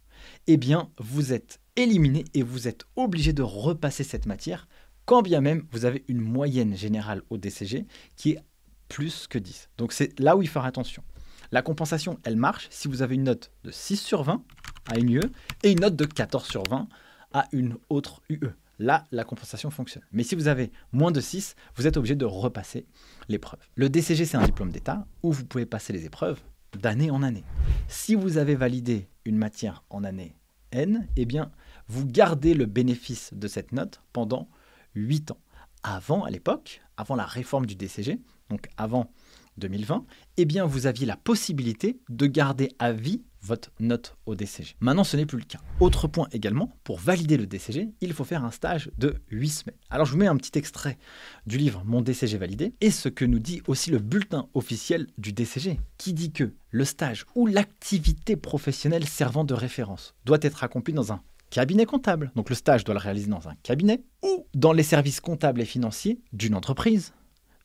[0.48, 4.68] eh bien, vous êtes éliminé et vous êtes obligé de repasser cette matière,
[5.06, 7.86] quand bien même vous avez une moyenne générale au DCG
[8.18, 8.40] qui est
[8.88, 9.70] plus que 10.
[9.78, 11.04] Donc c'est là où il faut faire attention.
[11.52, 14.44] La compensation, elle marche si vous avez une note de 6 sur 20
[14.90, 15.32] à une UE
[15.64, 16.88] et une note de 14 sur 20
[17.34, 18.50] à une autre UE.
[18.80, 20.04] Là, la compensation fonctionne.
[20.12, 22.86] Mais si vous avez moins de 6, vous êtes obligé de repasser
[23.28, 23.60] l'épreuve.
[23.76, 26.40] Le DCG, c'est un diplôme d'État où vous pouvez passer les épreuves
[26.78, 27.44] d'année en année.
[27.88, 30.36] Si vous avez validé une matière en année
[30.72, 31.52] N, eh bien,
[31.88, 34.50] vous gardez le bénéfice de cette note pendant
[34.96, 35.40] 8 ans.
[35.82, 39.12] Avant, à l'époque, avant la réforme du DCG, donc avant
[39.58, 40.06] 2020,
[40.38, 44.76] eh bien vous aviez la possibilité de garder à vie votre note au DCG.
[44.82, 45.60] Maintenant, ce n'est plus le cas.
[45.80, 49.76] Autre point également, pour valider le DCG, il faut faire un stage de 8 semaines.
[49.90, 50.98] Alors je vous mets un petit extrait
[51.46, 55.34] du livre Mon DCG validé et ce que nous dit aussi le bulletin officiel du
[55.34, 60.94] DCG, qui dit que le stage ou l'activité professionnelle servant de référence doit être accompli
[60.94, 62.32] dans un cabinet comptable.
[62.36, 65.66] Donc le stage doit le réaliser dans un cabinet ou dans les services comptables et
[65.66, 67.14] financiers d'une entreprise,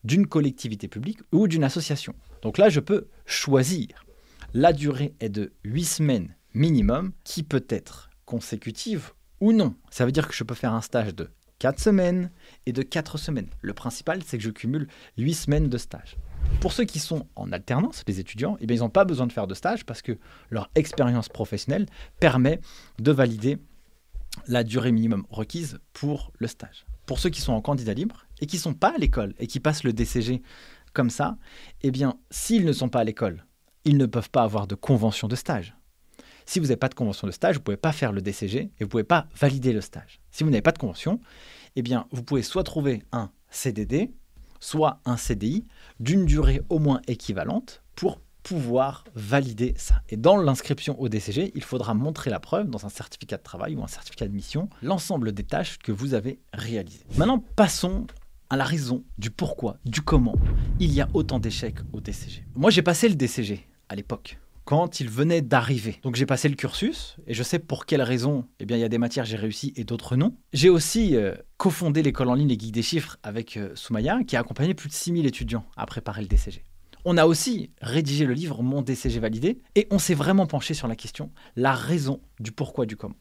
[0.03, 2.15] d'une collectivité publique ou d'une association.
[2.41, 4.05] Donc là, je peux choisir.
[4.53, 9.75] La durée est de 8 semaines minimum, qui peut être consécutive ou non.
[9.89, 12.31] Ça veut dire que je peux faire un stage de 4 semaines
[12.65, 13.49] et de 4 semaines.
[13.61, 14.87] Le principal, c'est que je cumule
[15.17, 16.17] 8 semaines de stage.
[16.59, 19.31] Pour ceux qui sont en alternance, les étudiants, eh bien, ils n'ont pas besoin de
[19.31, 20.17] faire de stage parce que
[20.49, 21.85] leur expérience professionnelle
[22.19, 22.59] permet
[22.99, 23.57] de valider
[24.47, 26.85] la durée minimum requise pour le stage.
[27.05, 29.47] Pour ceux qui sont en candidat libre et qui ne sont pas à l'école et
[29.47, 30.41] qui passent le DCG
[30.93, 31.37] comme ça,
[31.81, 33.45] eh bien, s'ils ne sont pas à l'école,
[33.85, 35.75] ils ne peuvent pas avoir de convention de stage.
[36.45, 38.59] Si vous n'avez pas de convention de stage, vous ne pouvez pas faire le DCG
[38.59, 40.19] et vous ne pouvez pas valider le stage.
[40.31, 41.19] Si vous n'avez pas de convention,
[41.75, 44.13] eh bien, vous pouvez soit trouver un CDD,
[44.59, 45.65] soit un CDI
[45.99, 50.01] d'une durée au moins équivalente pour pouvoir valider ça.
[50.09, 53.75] Et dans l'inscription au DCG, il faudra montrer la preuve dans un certificat de travail
[53.75, 57.05] ou un certificat de mission, l'ensemble des tâches que vous avez réalisées.
[57.15, 58.05] Maintenant, passons
[58.55, 60.35] la raison du pourquoi, du comment
[60.79, 62.43] il y a autant d'échecs au DCG.
[62.55, 65.99] Moi, j'ai passé le DCG à l'époque quand il venait d'arriver.
[66.03, 68.85] Donc j'ai passé le cursus et je sais pour quelles raisons, eh bien il y
[68.85, 70.35] a des matières j'ai réussi et d'autres non.
[70.53, 74.35] J'ai aussi euh, cofondé l'école en ligne Les Geeks des chiffres avec euh, Soumaya qui
[74.35, 76.63] a accompagné plus de 6000 étudiants à préparer le DCG.
[77.05, 80.87] On a aussi rédigé le livre Mon DCG validé et on s'est vraiment penché sur
[80.87, 83.15] la question, la raison du pourquoi du comment.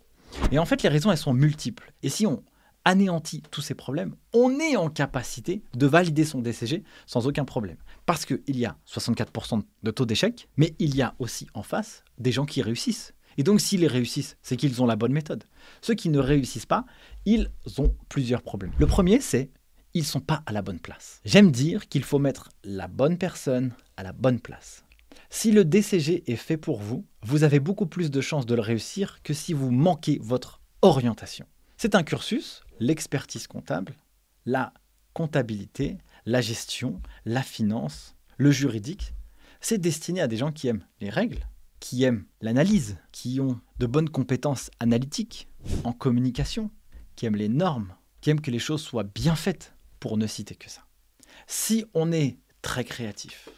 [0.51, 1.93] Et en fait, les raisons, elles sont multiples.
[2.03, 2.43] Et si on
[2.85, 7.77] anéantit tous ces problèmes, on est en capacité de valider son DCG sans aucun problème.
[8.07, 12.05] Parce qu'il y a 64% de taux d'échec, mais il y a aussi en face
[12.19, 13.15] des gens qui réussissent.
[13.39, 15.45] Et donc s'ils réussissent, c'est qu'ils ont la bonne méthode.
[15.81, 16.85] Ceux qui ne réussissent pas,
[17.25, 18.73] ils ont plusieurs problèmes.
[18.79, 19.51] Le premier, c'est
[19.95, 21.21] ils sont pas à la bonne place.
[21.25, 24.85] J'aime dire qu'il faut mettre la bonne personne à la bonne place.
[25.29, 28.63] Si le DCG est fait pour vous, vous avez beaucoup plus de chances de le
[28.63, 31.47] réussir que si vous manquez votre orientation.
[31.83, 33.97] C'est un cursus, l'expertise comptable,
[34.47, 34.73] la
[35.15, 39.15] comptabilité, la gestion, la finance, le juridique.
[39.61, 41.45] C'est destiné à des gens qui aiment les règles,
[41.81, 45.49] qui aiment l'analyse, qui ont de bonnes compétences analytiques
[45.83, 46.71] en communication,
[47.17, 50.55] qui aiment les normes, qui aiment que les choses soient bien faites, pour ne citer
[50.55, 50.87] que ça.
[51.49, 53.49] Si on est très créatif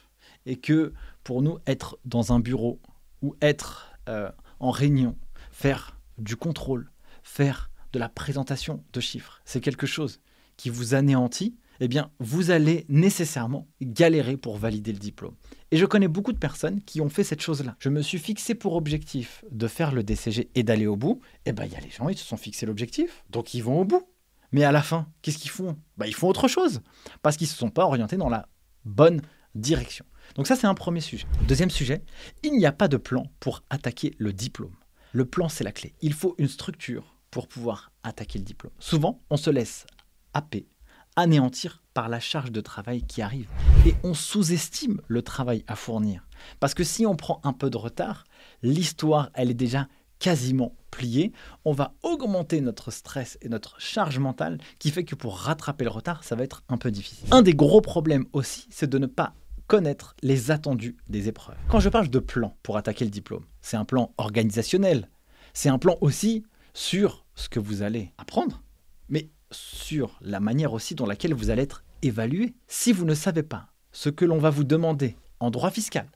[0.47, 2.81] et que pour nous être dans un bureau
[3.21, 5.15] ou être euh, en réunion,
[5.51, 6.91] faire du contrôle,
[7.23, 10.21] faire de la présentation de chiffres, c'est quelque chose
[10.57, 15.37] qui vous anéantit, eh bien, vous allez nécessairement galérer pour valider le diplôme.
[15.71, 17.77] Et je connais beaucoup de personnes qui ont fait cette chose-là.
[17.79, 21.21] Je me suis fixé pour objectif de faire le DCG et d'aller au bout.
[21.47, 23.81] Eh bien, il y a les gens, ils se sont fixés l'objectif, donc ils vont
[23.81, 24.03] au bout.
[24.51, 25.77] Mais à la fin, qu'est-ce qu'ils font?
[25.97, 26.81] Bah, Ils font autre chose,
[27.23, 28.49] parce qu'ils ne se sont pas orientés dans la
[28.85, 29.23] bonne
[29.55, 30.05] direction.
[30.35, 31.27] Donc ça, c'est un premier sujet.
[31.47, 32.03] Deuxième sujet,
[32.43, 34.75] il n'y a pas de plan pour attaquer le diplôme.
[35.13, 35.95] Le plan, c'est la clé.
[36.03, 38.73] Il faut une structure pour pouvoir attaquer le diplôme.
[38.79, 39.88] Souvent, on se laisse
[40.35, 40.68] happer,
[41.16, 43.51] anéantir par la charge de travail qui arrive.
[43.85, 46.29] Et on sous-estime le travail à fournir.
[46.61, 48.23] Parce que si on prend un peu de retard,
[48.62, 49.88] l'histoire, elle est déjà
[50.20, 51.33] quasiment pliée.
[51.64, 55.90] On va augmenter notre stress et notre charge mentale qui fait que pour rattraper le
[55.90, 57.27] retard, ça va être un peu difficile.
[57.33, 59.35] Un des gros problèmes aussi, c'est de ne pas
[59.66, 61.59] connaître les attendus des épreuves.
[61.66, 65.11] Quand je parle de plan pour attaquer le diplôme, c'est un plan organisationnel.
[65.53, 66.44] C'est un plan aussi
[66.75, 68.62] sur ce que vous allez apprendre,
[69.09, 72.55] mais sur la manière aussi dont laquelle vous allez être évalué.
[72.68, 76.09] Si vous ne savez pas ce que l'on va vous demander en droit fiscal,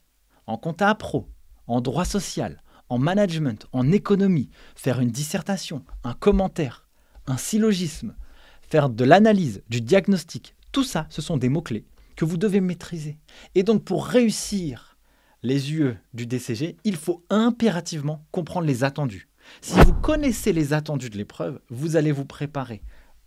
[0.46, 1.28] en compta pro,
[1.66, 6.88] en droit social, en management, en économie, faire une dissertation, un commentaire,
[7.26, 8.14] un syllogisme,
[8.62, 13.20] faire de l'analyse, du diagnostic, tout ça, ce sont des mots-clés que vous devez maîtriser.
[13.54, 14.96] Et donc pour réussir
[15.42, 19.28] les UE du DCG, il faut impérativement comprendre les attendus.
[19.61, 22.82] Si vous connaissez les attendus de l'épreuve, vous allez vous préparer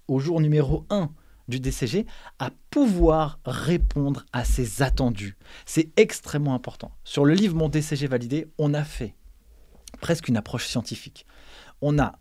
[0.08, 1.12] au jour numéro 1
[1.48, 2.06] du DCG
[2.40, 5.38] à pouvoir répondre à ces attendus.
[5.66, 6.96] C'est extrêmement important.
[7.04, 9.16] Sur le livre Mon DCG validé, on a fait
[10.00, 11.26] presque une approche scientifique.
[11.82, 12.20] On a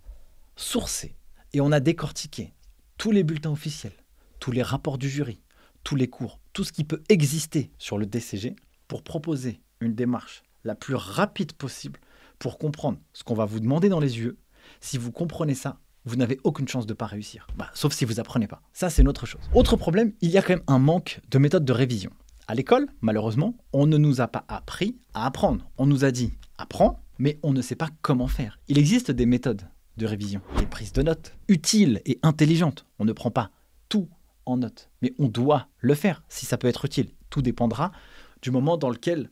[0.57, 1.17] sourcé
[1.53, 2.53] et on a décortiqué
[2.99, 3.93] tous les bulletins officiels,
[4.41, 5.41] tous les rapports du jury,
[5.85, 8.57] tous les cours, tout ce qui peut exister sur le DCG
[8.89, 12.01] pour proposer une démarche la plus rapide possible
[12.41, 14.39] pour comprendre ce qu'on va vous demander dans les yeux.
[14.81, 17.47] Si vous comprenez ça, vous n'avez aucune chance de ne pas réussir.
[17.57, 18.63] Bah, sauf si vous apprenez pas.
[18.73, 19.43] Ça, c'est une autre chose.
[19.55, 22.11] Autre problème, il y a quand même un manque de méthode de révision.
[22.49, 25.71] À l'école, malheureusement, on ne nous a pas appris à apprendre.
[25.77, 28.59] On nous a dit apprends, mais on ne sait pas comment faire.
[28.69, 29.63] Il existe des méthodes
[29.99, 32.87] de révision, des prises de notes utiles et intelligentes.
[32.99, 33.51] On ne prend pas
[33.91, 34.09] tout
[34.47, 34.89] en note.
[35.03, 37.11] Mais on doit le faire si ça peut être utile.
[37.29, 37.93] Tout dépendra
[38.41, 39.29] du moment dans lequel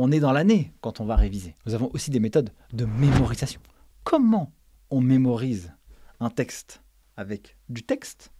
[0.00, 1.56] on est dans l'année quand on va réviser.
[1.66, 3.60] Nous avons aussi des méthodes de mémorisation.
[4.04, 4.52] Comment
[4.90, 5.72] on mémorise
[6.20, 6.82] un texte
[7.16, 8.32] avec du texte?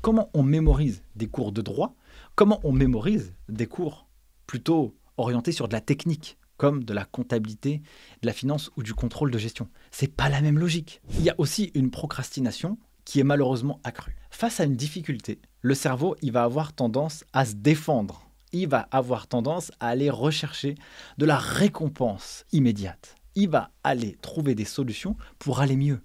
[0.00, 1.94] Comment on mémorise des cours de droit?
[2.34, 4.08] Comment on mémorise des cours
[4.46, 7.82] plutôt orientés sur de la technique comme de la comptabilité,
[8.22, 9.68] de la finance ou du contrôle de gestion?
[9.90, 11.02] C'est pas la même logique.
[11.18, 14.16] Il y a aussi une procrastination qui est malheureusement accrue.
[14.30, 18.23] Face à une difficulté, le cerveau, il va avoir tendance à se défendre.
[18.56, 20.76] Il va avoir tendance à aller rechercher
[21.18, 23.16] de la récompense immédiate.
[23.34, 26.00] Il va aller trouver des solutions pour aller mieux.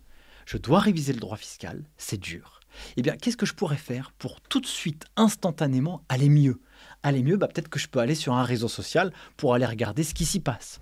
[0.47, 2.59] Je dois réviser le droit fiscal, c'est dur.
[2.97, 6.59] Eh bien, qu'est-ce que je pourrais faire pour tout de suite, instantanément, aller mieux?
[7.03, 10.03] Aller mieux, bah, peut-être que je peux aller sur un réseau social pour aller regarder
[10.03, 10.79] ce qui s'y passe.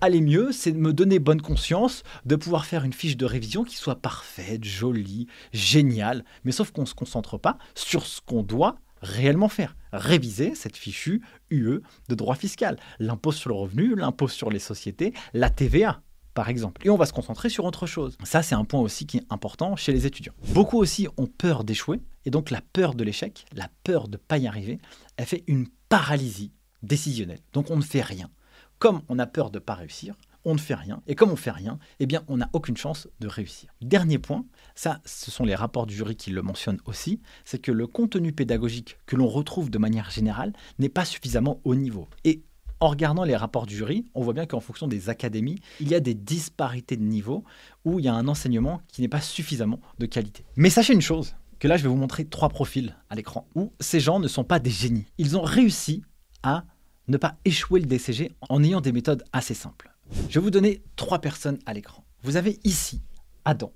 [0.00, 3.76] Aller mieux, c'est me donner bonne conscience, de pouvoir faire une fiche de révision qui
[3.76, 8.78] soit parfaite, jolie, géniale, mais sauf qu'on ne se concentre pas sur ce qu'on doit
[9.00, 9.76] réellement faire.
[9.92, 12.78] Réviser cette fichue UE de droit fiscal.
[12.98, 16.02] L'impôt sur le revenu, l'impôt sur les sociétés, la TVA
[16.34, 16.86] par exemple.
[16.86, 18.16] Et on va se concentrer sur autre chose.
[18.24, 20.32] Ça, c'est un point aussi qui est important chez les étudiants.
[20.54, 24.22] Beaucoup aussi ont peur d'échouer, et donc la peur de l'échec, la peur de ne
[24.22, 24.78] pas y arriver,
[25.16, 27.40] elle fait une paralysie décisionnelle.
[27.52, 28.30] Donc on ne fait rien.
[28.78, 31.02] Comme on a peur de ne pas réussir, on ne fait rien.
[31.06, 33.70] Et comme on fait rien, eh bien, on n'a aucune chance de réussir.
[33.80, 37.72] Dernier point, ça, ce sont les rapports du jury qui le mentionnent aussi, c'est que
[37.72, 42.08] le contenu pédagogique que l'on retrouve de manière générale n'est pas suffisamment haut niveau.
[42.24, 42.42] Et
[42.80, 45.94] en regardant les rapports du jury, on voit bien qu'en fonction des académies, il y
[45.94, 47.44] a des disparités de niveau
[47.84, 50.44] où il y a un enseignement qui n'est pas suffisamment de qualité.
[50.56, 53.72] Mais sachez une chose, que là je vais vous montrer trois profils à l'écran où
[53.80, 55.06] ces gens ne sont pas des génies.
[55.18, 56.02] Ils ont réussi
[56.42, 56.64] à
[57.08, 59.89] ne pas échouer le DCG en ayant des méthodes assez simples.
[60.28, 62.04] Je vais vous donner trois personnes à l'écran.
[62.22, 63.02] Vous avez ici
[63.44, 63.72] Adam.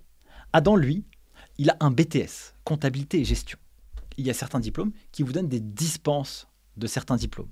[0.53, 1.05] Adam, lui,
[1.59, 3.59] il a un BTS, comptabilité et gestion.
[4.17, 7.51] Il y a certains diplômes qui vous donnent des dispenses de certains diplômes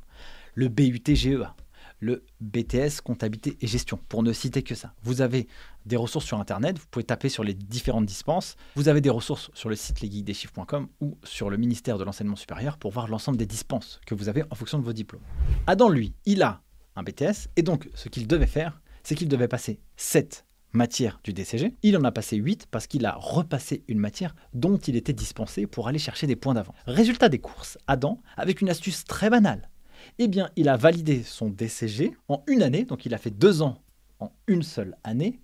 [0.55, 1.55] le BUT-GEA,
[2.01, 4.95] le BTS comptabilité et gestion, pour ne citer que ça.
[5.03, 5.47] Vous avez
[5.87, 9.51] des ressources sur Internet, vous pouvez taper sur les différentes dispenses, vous avez des ressources
[9.55, 13.47] sur le site lesguideschiffres.com ou sur le ministère de l'enseignement supérieur pour voir l'ensemble des
[13.47, 15.23] dispenses que vous avez en fonction de vos diplômes.
[15.67, 16.61] Adam, lui, il a
[16.97, 21.33] un BTS, et donc ce qu'il devait faire, c'est qu'il devait passer 7 matières du
[21.33, 21.75] DCG.
[21.83, 25.67] Il en a passé 8 parce qu'il a repassé une matière dont il était dispensé
[25.67, 26.77] pour aller chercher des points d'avance.
[26.87, 29.69] Résultat des courses, Adam, avec une astuce très banale,
[30.19, 33.63] eh bien, il a validé son DCG en une année, donc il a fait deux
[33.63, 33.83] ans
[34.19, 35.41] en une seule année,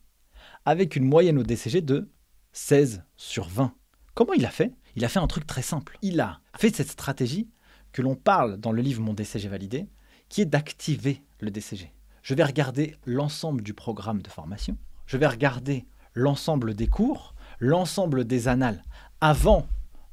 [0.64, 2.10] avec une moyenne au DCG de
[2.52, 3.74] 16 sur 20.
[4.14, 4.72] Comment il a fait?
[4.96, 5.96] Il a fait un truc très simple.
[6.02, 7.48] Il a fait cette stratégie
[7.92, 9.86] que l'on parle dans le livre Mon DCG validé,
[10.28, 11.92] qui est d'activer le DCG.
[12.22, 18.24] Je vais regarder l'ensemble du programme de formation, je vais regarder l'ensemble des cours, l'ensemble
[18.24, 18.82] des annales
[19.20, 19.66] avant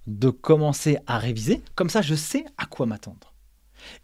[0.07, 1.63] de commencer à réviser.
[1.75, 3.33] Comme ça, je sais à quoi m'attendre.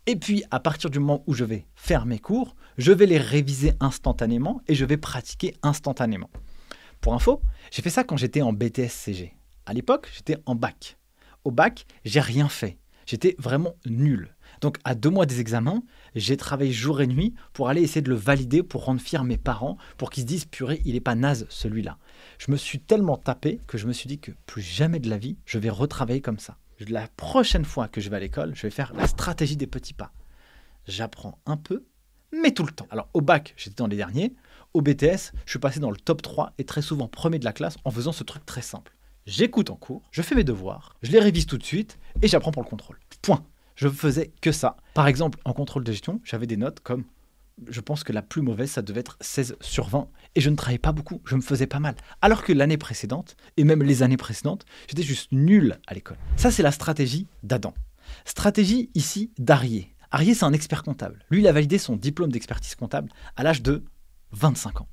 [0.06, 3.18] Et puis, à partir du moment où je vais faire mes cours, je vais les
[3.18, 6.30] réviser instantanément et je vais pratiquer instantanément.
[7.00, 9.34] Pour info, j'ai fait ça quand j'étais en BTS-CG.
[9.66, 10.98] À l'époque, j'étais en bac.
[11.44, 12.78] Au bac, j'ai rien fait.
[13.12, 14.34] J'étais vraiment nul.
[14.62, 15.84] Donc, à deux mois des examens,
[16.16, 19.36] j'ai travaillé jour et nuit pour aller essayer de le valider, pour rendre fier mes
[19.36, 21.98] parents, pour qu'ils se disent purée, il n'est pas naze celui-là.
[22.38, 25.18] Je me suis tellement tapé que je me suis dit que plus jamais de la
[25.18, 26.56] vie, je vais retravailler comme ça.
[26.88, 29.94] La prochaine fois que je vais à l'école, je vais faire la stratégie des petits
[29.94, 30.14] pas.
[30.88, 31.84] J'apprends un peu,
[32.32, 32.88] mais tout le temps.
[32.92, 34.34] Alors, au bac, j'étais dans les derniers.
[34.74, 37.52] Au BTS, je suis passé dans le top 3 et très souvent premier de la
[37.52, 38.96] classe en faisant ce truc très simple.
[39.26, 42.52] J'écoute en cours, je fais mes devoirs, je les révise tout de suite et j'apprends
[42.52, 43.00] pour le contrôle.
[43.22, 43.46] Point.
[43.76, 44.78] Je faisais que ça.
[44.94, 47.06] Par exemple, en contrôle de gestion, j'avais des notes comme
[47.68, 50.08] je pense que la plus mauvaise, ça devait être 16 sur 20.
[50.36, 51.96] Et je ne travaillais pas beaucoup, je me faisais pas mal.
[52.22, 56.18] Alors que l'année précédente, et même les années précédentes, j'étais juste nul à l'école.
[56.38, 57.74] Ça, c'est la stratégie d'Adam.
[58.26, 59.96] Stratégie ici d'Arié.
[60.12, 61.24] Arié, c'est un expert comptable.
[61.30, 63.84] Lui, il a validé son diplôme d'expertise comptable à l'âge de
[64.32, 64.88] 25 ans.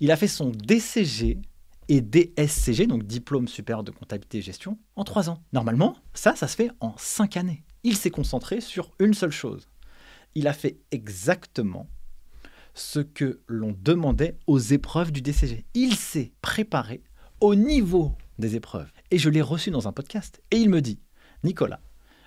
[0.00, 1.38] Il a fait son DCG
[1.90, 5.42] et DSCG, donc diplôme supérieur de comptabilité et gestion, en 3 ans.
[5.52, 7.64] Normalement, ça, ça se fait en 5 années.
[7.82, 9.68] Il s'est concentré sur une seule chose.
[10.36, 11.90] Il a fait exactement
[12.74, 15.66] ce que l'on demandait aux épreuves du DCG.
[15.74, 17.02] Il s'est préparé
[17.40, 18.92] au niveau des épreuves.
[19.10, 20.40] Et je l'ai reçu dans un podcast.
[20.52, 21.00] Et il me dit,
[21.42, 21.80] Nicolas,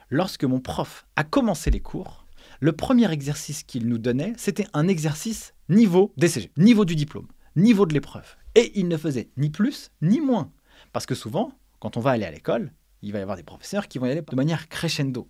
[0.09, 2.25] lorsque mon prof a commencé les cours,
[2.59, 7.85] le premier exercice qu'il nous donnait, c'était un exercice niveau DCG, niveau du diplôme, niveau
[7.85, 8.35] de l'épreuve.
[8.55, 10.51] Et il ne faisait ni plus ni moins.
[10.91, 13.87] Parce que souvent, quand on va aller à l'école, il va y avoir des professeurs
[13.87, 15.27] qui vont y aller de manière crescendo.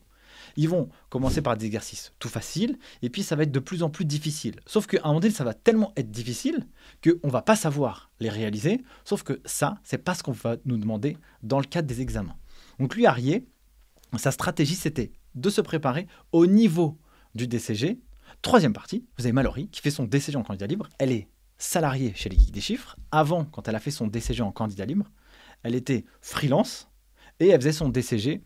[0.55, 3.81] Ils vont commencer par des exercices tout faciles, et puis ça va être de plus
[3.81, 4.59] en plus difficile.
[4.65, 6.67] Sauf qu'à un moment donné, ça va tellement être difficile
[7.03, 10.57] qu'on ne va pas savoir les réaliser, sauf que ça, c'est pas ce qu'on va
[10.65, 12.35] nous demander dans le cadre des examens.
[12.79, 13.47] Donc lui, Arié,
[14.17, 16.97] sa stratégie, c'était de se préparer au niveau
[17.35, 17.99] du DCG.
[18.41, 20.89] Troisième partie, vous avez Mallory qui fait son DCG en candidat libre.
[20.99, 21.27] Elle est
[21.63, 22.97] salariée chez les Geeks des Chiffres.
[23.11, 25.09] Avant, quand elle a fait son DCG en candidat libre,
[25.63, 26.89] elle était freelance
[27.39, 28.41] et elle faisait son DCG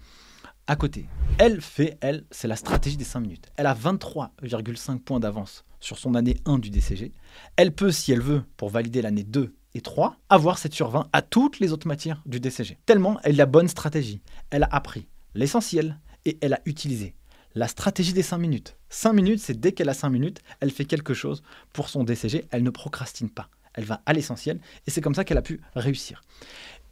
[0.67, 1.07] à côté.
[1.39, 3.51] Elle fait, elle, c'est la stratégie des 5 minutes.
[3.55, 7.11] Elle a 23,5 points d'avance sur son année 1 du DCG.
[7.55, 11.09] Elle peut, si elle veut, pour valider l'année 2 et 3, avoir 7 sur 20
[11.11, 12.77] à toutes les autres matières du DCG.
[12.85, 14.21] Tellement elle a la bonne stratégie.
[14.49, 17.15] Elle a appris l'essentiel et elle a utilisé
[17.57, 18.77] la stratégie des 5 minutes.
[18.89, 21.41] 5 minutes, c'est dès qu'elle a 5 minutes, elle fait quelque chose
[21.73, 23.49] pour son DCG, elle ne procrastine pas.
[23.73, 26.21] Elle va à l'essentiel et c'est comme ça qu'elle a pu réussir.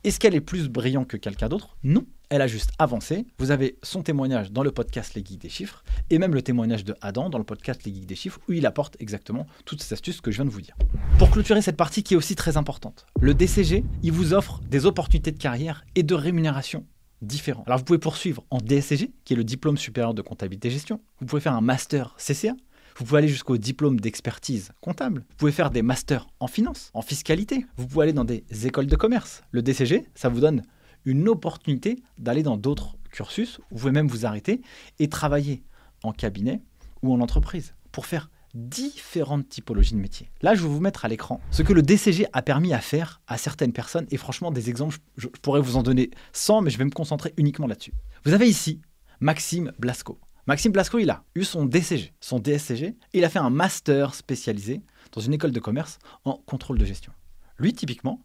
[0.04, 1.78] Est-ce qu'elle est plus brillante que quelqu'un d'autre?
[1.84, 2.06] Non.
[2.30, 3.25] Elle a juste avancé.
[3.38, 6.84] Vous avez son témoignage dans le podcast Les Geeks des Chiffres et même le témoignage
[6.84, 9.93] de Adam dans le podcast Les Geeks des Chiffres où il apporte exactement toutes ces
[9.93, 10.75] astuces que je viens de vous dire.
[11.19, 14.88] Pour clôturer cette partie qui est aussi très importante, le DCG, il vous offre des
[14.88, 16.86] opportunités de carrière et de rémunération
[17.21, 17.63] différents.
[17.65, 21.01] Alors vous pouvez poursuivre en DSCG, qui est le diplôme supérieur de comptabilité et gestion.
[21.19, 22.56] Vous pouvez faire un master CCA,
[22.97, 25.25] vous pouvez aller jusqu'au diplôme d'expertise comptable.
[25.30, 27.65] Vous pouvez faire des masters en finance, en fiscalité.
[27.75, 29.43] Vous pouvez aller dans des écoles de commerce.
[29.51, 30.62] Le DCG, ça vous donne
[31.04, 33.60] une opportunité d'aller dans d'autres cursus.
[33.69, 34.62] Vous pouvez même vous arrêter
[34.99, 35.63] et travailler
[36.04, 36.62] en cabinet
[37.01, 40.32] ou en entreprise pour faire différentes typologies de métiers.
[40.41, 43.22] Là, je vais vous mettre à l'écran ce que le DCG a permis à faire
[43.28, 44.08] à certaines personnes.
[44.10, 47.34] Et franchement, des exemples, je, pourrais vous en donner 100, mais je vais me concentrer
[47.38, 47.94] uniquement là-dessus.
[48.24, 48.82] Vous avez ici
[49.20, 50.20] Maxime Blasco.
[50.48, 54.82] Maxime Blasco, il a eu son DCG, son DSCG, il a fait un master spécialisé
[55.12, 57.12] dans une école de commerce en contrôle de gestion.
[57.58, 58.22] Lui, typiquement,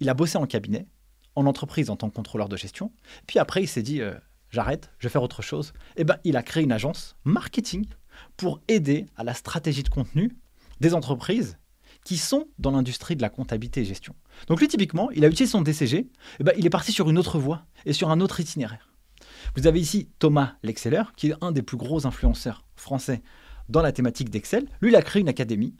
[0.00, 0.86] il a bossé en cabinet,
[1.34, 2.90] en entreprise en tant que contrôleur de gestion,
[3.26, 4.14] puis après, il s'est dit, euh,
[4.50, 5.72] j'arrête, je vais faire autre chose.
[5.96, 7.84] Et eh ben, il a créé une agence marketing
[8.36, 10.36] pour aider à la stratégie de contenu
[10.80, 11.58] des entreprises
[12.04, 14.14] qui sont dans l'industrie de la comptabilité et gestion.
[14.46, 16.08] Donc lui, typiquement, il a utilisé son DCG,
[16.40, 18.92] eh ben, il est parti sur une autre voie et sur un autre itinéraire.
[19.56, 23.22] Vous avez ici Thomas L'Exceller, qui est un des plus gros influenceurs français
[23.68, 24.66] dans la thématique d'Excel.
[24.80, 25.74] Lui, il a créé une académie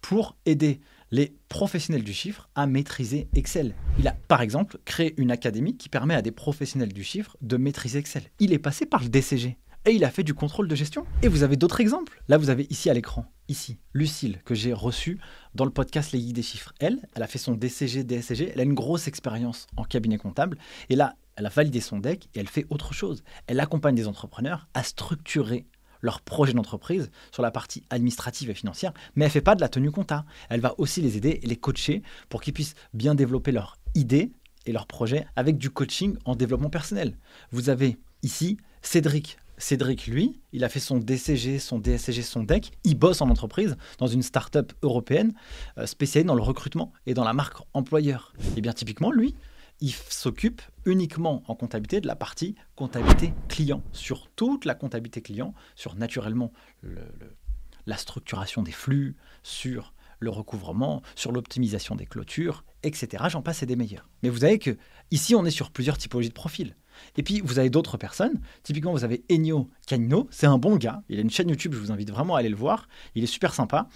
[0.00, 3.74] pour aider les professionnels du chiffre à maîtriser Excel.
[3.98, 7.56] Il a par exemple créé une académie qui permet à des professionnels du chiffre de
[7.56, 8.24] maîtriser Excel.
[8.38, 11.06] Il est passé par le DCG et il a fait du contrôle de gestion.
[11.22, 12.20] Et vous avez d'autres exemples.
[12.28, 15.18] Là, vous avez ici à l'écran, ici, Lucille, que j'ai reçue
[15.54, 16.72] dans le podcast Les Guides des chiffres.
[16.80, 20.58] Elle, elle a fait son DCG, DSCG, elle a une grosse expérience en cabinet comptable.
[20.90, 23.22] Et là, elle a validé son deck et elle fait autre chose.
[23.46, 25.66] Elle accompagne des entrepreneurs à structurer
[26.02, 29.60] leur projet d'entreprise sur la partie administrative et financière, mais elle ne fait pas de
[29.60, 30.24] la tenue compta.
[30.50, 34.32] Elle va aussi les aider et les coacher pour qu'ils puissent bien développer leurs idées
[34.66, 37.16] et leurs projets avec du coaching en développement personnel.
[37.50, 39.38] Vous avez ici Cédric.
[39.58, 42.72] Cédric, lui, il a fait son DCG, son DSCG, son DEC.
[42.84, 45.32] Il bosse en entreprise dans une start-up européenne
[45.78, 48.32] euh, spécialisée dans le recrutement et dans la marque employeur.
[48.56, 49.34] Et bien typiquement, lui,
[49.80, 55.54] il s'occupe uniquement en comptabilité de la partie comptabilité client, sur toute la comptabilité client,
[55.74, 56.52] sur naturellement
[57.86, 63.24] la structuration des flux, sur le recouvrement, sur l'optimisation des clôtures, etc.
[63.28, 64.08] J'en passe et des meilleurs.
[64.22, 64.76] Mais vous savez que
[65.10, 66.74] ici, on est sur plusieurs typologies de profils.
[67.16, 68.40] Et puis, vous avez d'autres personnes.
[68.62, 70.26] Typiquement, vous avez Ennio Canino.
[70.30, 71.02] C'est un bon gars.
[71.08, 71.72] Il a une chaîne YouTube.
[71.74, 72.88] Je vous invite vraiment à aller le voir.
[73.14, 73.88] Il est super sympa.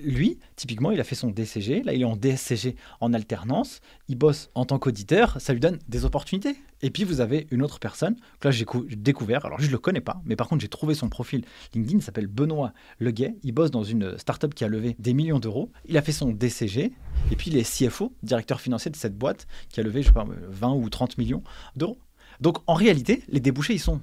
[0.00, 1.82] Lui, typiquement, il a fait son DCG.
[1.82, 3.80] Là, il est en DSCG en alternance.
[4.08, 5.40] Il bosse en tant qu'auditeur.
[5.40, 6.56] Ça lui donne des opportunités.
[6.82, 8.64] Et puis, vous avez une autre personne que là, j'ai
[8.96, 9.44] découvert.
[9.44, 10.20] Alors, je ne le connais pas.
[10.24, 11.44] Mais par contre, j'ai trouvé son profil
[11.74, 11.98] LinkedIn.
[11.98, 13.34] Il s'appelle Benoît Leguet.
[13.42, 15.70] Il bosse dans une startup qui a levé des millions d'euros.
[15.86, 16.92] Il a fait son DCG.
[17.32, 20.12] Et puis, il est CFO, directeur financier de cette boîte qui a levé, je sais
[20.12, 21.42] pas, 20 ou 30 millions
[21.76, 21.98] d'euros.
[22.40, 24.00] Donc, en réalité, les débouchés, ils sont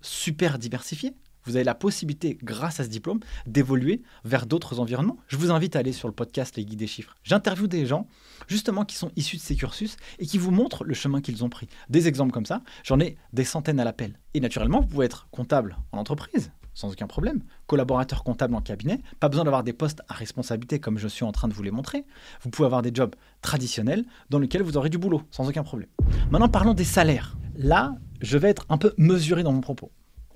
[0.00, 1.14] super diversifiés
[1.46, 5.16] vous avez la possibilité, grâce à ce diplôme, d'évoluer vers d'autres environnements.
[5.28, 7.14] Je vous invite à aller sur le podcast Les Guides des Chiffres.
[7.22, 8.08] J'interviewe des gens,
[8.48, 11.48] justement, qui sont issus de ces cursus et qui vous montrent le chemin qu'ils ont
[11.48, 11.68] pris.
[11.88, 14.18] Des exemples comme ça, j'en ai des centaines à l'appel.
[14.34, 17.42] Et naturellement, vous pouvez être comptable en entreprise, sans aucun problème.
[17.68, 21.32] Collaborateur comptable en cabinet, pas besoin d'avoir des postes à responsabilité comme je suis en
[21.32, 22.04] train de vous les montrer.
[22.42, 25.88] Vous pouvez avoir des jobs traditionnels dans lesquels vous aurez du boulot, sans aucun problème.
[26.30, 27.36] Maintenant, parlons des salaires.
[27.58, 29.90] Là, je vais être un peu mesuré dans mon propos.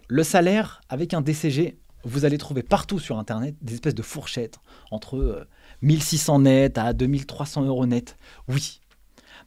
[0.08, 4.58] Le salaire, avec un DCG, vous allez trouver partout sur Internet des espèces de fourchettes
[4.90, 5.46] entre
[5.82, 8.16] 1600 euh, net à 2300 euros net.
[8.48, 8.80] Oui.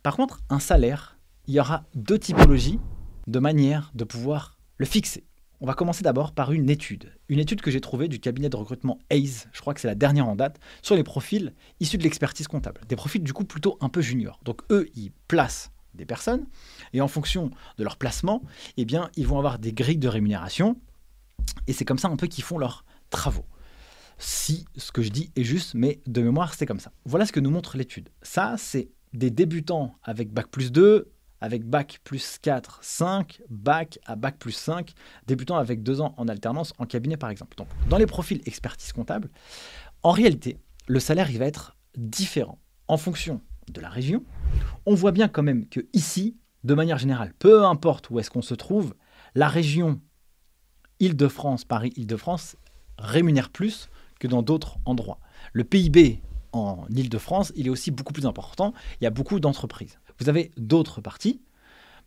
[0.03, 1.17] Par contre, un salaire,
[1.47, 2.79] il y aura deux typologies
[3.25, 5.23] de manière de pouvoir le fixer.
[5.59, 7.11] On va commencer d'abord par une étude.
[7.27, 9.95] Une étude que j'ai trouvée du cabinet de recrutement AISE, je crois que c'est la
[9.95, 12.81] dernière en date, sur les profils issus de l'expertise comptable.
[12.87, 14.39] Des profils du coup plutôt un peu juniors.
[14.43, 16.45] Donc eux, ils placent des personnes.
[16.93, 18.41] Et en fonction de leur placement,
[18.77, 20.79] eh bien, ils vont avoir des grilles de rémunération.
[21.67, 23.45] Et c'est comme ça un peu qu'ils font leurs travaux.
[24.17, 26.91] Si ce que je dis est juste, mais de mémoire, c'est comme ça.
[27.05, 28.09] Voilà ce que nous montre l'étude.
[28.21, 34.15] Ça, c'est des débutants avec bac plus 2, avec bac plus 4, 5, bac à
[34.15, 34.93] bac plus 5,
[35.27, 37.57] débutants avec 2 ans en alternance en cabinet par exemple.
[37.57, 39.29] Donc, dans les profils expertise comptable,
[40.03, 43.41] en réalité, le salaire il va être différent en fonction
[43.71, 44.23] de la région,
[44.85, 48.41] on voit bien quand même que ici, de manière générale, peu importe où est-ce qu'on
[48.41, 48.95] se trouve,
[49.35, 49.99] la région
[50.99, 52.55] Île-de-France, Paris-Île-de-France
[52.97, 53.89] rémunère plus
[54.19, 55.19] que dans d'autres endroits.
[55.51, 56.21] Le PIB
[56.53, 58.73] en Île-de-France, il est aussi beaucoup plus important.
[59.01, 59.99] Il y a beaucoup d'entreprises.
[60.19, 61.41] Vous avez d'autres parties,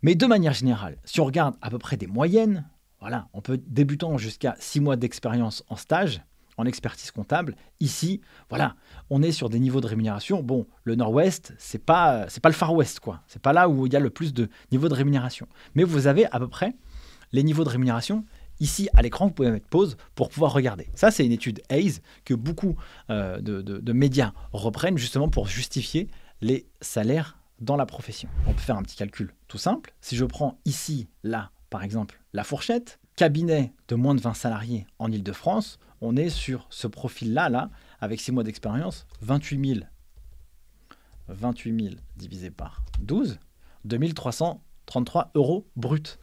[0.03, 2.69] mais de manière générale, si on regarde à peu près des moyennes,
[3.01, 6.23] voilà, on peut débutant jusqu'à 6 mois d'expérience en stage,
[6.57, 7.57] en expertise comptable.
[7.81, 8.77] Ici, voilà,
[9.11, 10.43] on est sur des niveaux de rémunération.
[10.43, 13.21] Bon, le Nord-Ouest, c'est pas c'est pas le Far West quoi.
[13.27, 15.47] C'est pas là où il y a le plus de niveaux de rémunération.
[15.75, 16.75] Mais vous avez à peu près
[17.33, 18.25] les niveaux de rémunération.
[18.59, 20.89] Ici, à l'écran, vous pouvez mettre pause pour pouvoir regarder.
[20.95, 22.77] Ça, c'est une étude Hayes que beaucoup
[23.11, 26.09] euh, de, médias reprennent justement pour justifier
[26.41, 28.31] les salaires dans la profession.
[28.47, 29.95] On peut faire un petit calcul tout simple.
[30.01, 34.87] Si je prends ici, là, par exemple, la fourchette, cabinet de moins de 20 salariés
[34.99, 37.71] en Ile-de-France, on est sur ce profil-là, là,
[38.01, 39.81] avec 6 mois d'expérience, 28 000.
[41.29, 43.39] 28 000 divisé par 12,
[43.85, 46.19] 2333 euros brut.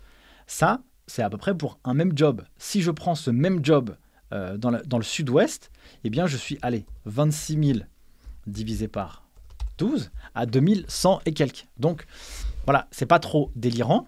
[0.48, 2.44] Ça, c'est à peu près pour un même job.
[2.58, 3.96] Si je prends ce même job
[4.34, 5.72] euh, dans, le sud-ouest,
[6.04, 7.80] eh bien, je suis, allez, 26 000
[8.48, 9.28] divisé par
[9.78, 11.68] 12 à 2100 et quelques.
[11.78, 12.06] Donc,
[12.66, 14.08] voilà, c'est pas trop délirant.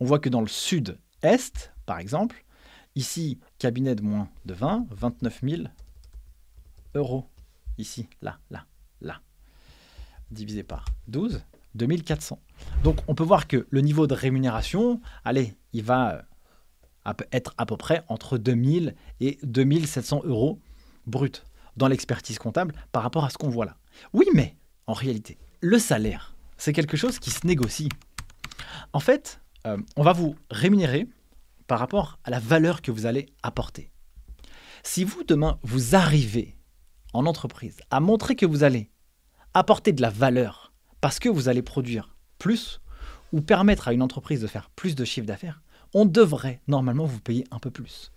[0.00, 2.44] On voit que dans le sud-est, par exemple,
[3.00, 5.62] Ici, cabinet de moins de 20, 29 000
[6.94, 7.24] euros.
[7.78, 8.66] Ici, là, là,
[9.00, 9.22] là.
[10.30, 11.42] Divisé par 12,
[11.76, 12.38] 2400.
[12.84, 16.26] Donc on peut voir que le niveau de rémunération, allez, il va
[17.06, 20.60] euh, être à peu près entre 2000 et 2700 euros
[21.06, 21.46] brut
[21.78, 23.78] dans l'expertise comptable par rapport à ce qu'on voit là.
[24.12, 27.88] Oui, mais en réalité, le salaire, c'est quelque chose qui se négocie.
[28.92, 31.08] En fait, euh, on va vous rémunérer
[31.70, 33.92] par rapport à la valeur que vous allez apporter.
[34.82, 36.56] Si vous, demain, vous arrivez
[37.12, 38.90] en entreprise à montrer que vous allez
[39.54, 42.80] apporter de la valeur parce que vous allez produire plus
[43.32, 45.62] ou permettre à une entreprise de faire plus de chiffre d'affaires,
[45.94, 48.10] on devrait normalement vous payer un peu plus.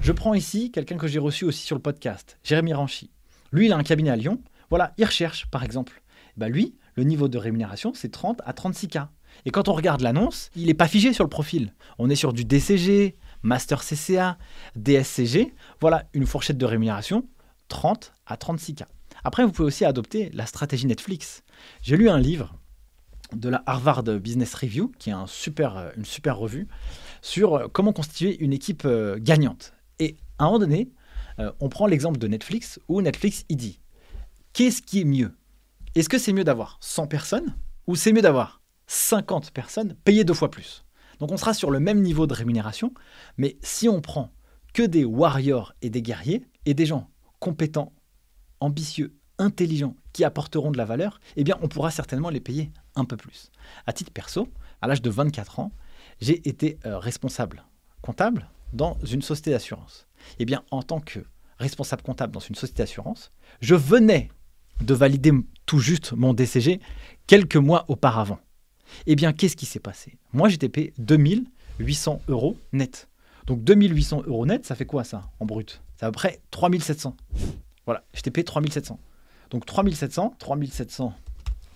[0.00, 3.10] Je prends ici quelqu'un que j'ai reçu aussi sur le podcast, Jérémy Ranchy.
[3.50, 4.40] Lui, il a un cabinet à Lyon.
[4.70, 6.04] Voilà, il recherche, par exemple.
[6.36, 8.98] Bah lui, le niveau de rémunération, c'est 30 à 36 k.
[9.44, 11.74] Et quand on regarde l'annonce, il n'est pas figé sur le profil.
[11.98, 14.38] On est sur du DCG, Master CCA,
[14.76, 15.54] DSCG.
[15.80, 17.26] Voilà une fourchette de rémunération
[17.68, 18.82] 30 à 36 k.
[19.24, 21.42] Après, vous pouvez aussi adopter la stratégie Netflix.
[21.82, 22.54] J'ai lu un livre
[23.34, 26.68] de la Harvard Business Review, qui est euh, une super revue,
[27.22, 29.74] sur euh, comment constituer une équipe euh, gagnante.
[29.98, 30.90] Et à un moment donné,
[31.60, 33.80] on prend l'exemple de Netflix, où Netflix, dit,
[34.52, 35.34] qu'est-ce qui est mieux?
[35.94, 37.56] Est-ce que c'est mieux d'avoir 100 personnes
[37.86, 38.61] ou c'est mieux d'avoir
[38.92, 40.84] 50 personnes payer deux fois plus.
[41.18, 42.92] Donc on sera sur le même niveau de rémunération,
[43.38, 44.32] mais si on prend
[44.74, 47.08] que des warriors et des guerriers, et des gens
[47.40, 47.92] compétents,
[48.60, 53.06] ambitieux, intelligents, qui apporteront de la valeur, eh bien on pourra certainement les payer un
[53.06, 53.50] peu plus.
[53.86, 54.48] À titre perso,
[54.82, 55.72] à l'âge de 24 ans,
[56.20, 57.64] j'ai été euh, responsable
[58.02, 60.06] comptable dans une société d'assurance.
[60.38, 61.20] Eh bien, en tant que
[61.58, 64.30] responsable comptable dans une société d'assurance, je venais
[64.82, 65.32] de valider
[65.64, 66.80] tout juste mon DCG
[67.26, 68.38] quelques mois auparavant.
[69.06, 70.18] Eh bien, qu'est-ce qui s'est passé?
[70.32, 73.08] Moi, j'étais payé 2800 euros net.
[73.46, 75.82] Donc 2800 euros net, ça fait quoi ça en brut?
[75.96, 77.16] C'est à peu près 3700.
[77.86, 78.98] Voilà, j'étais payé 3700.
[79.50, 81.14] Donc 3700, 3700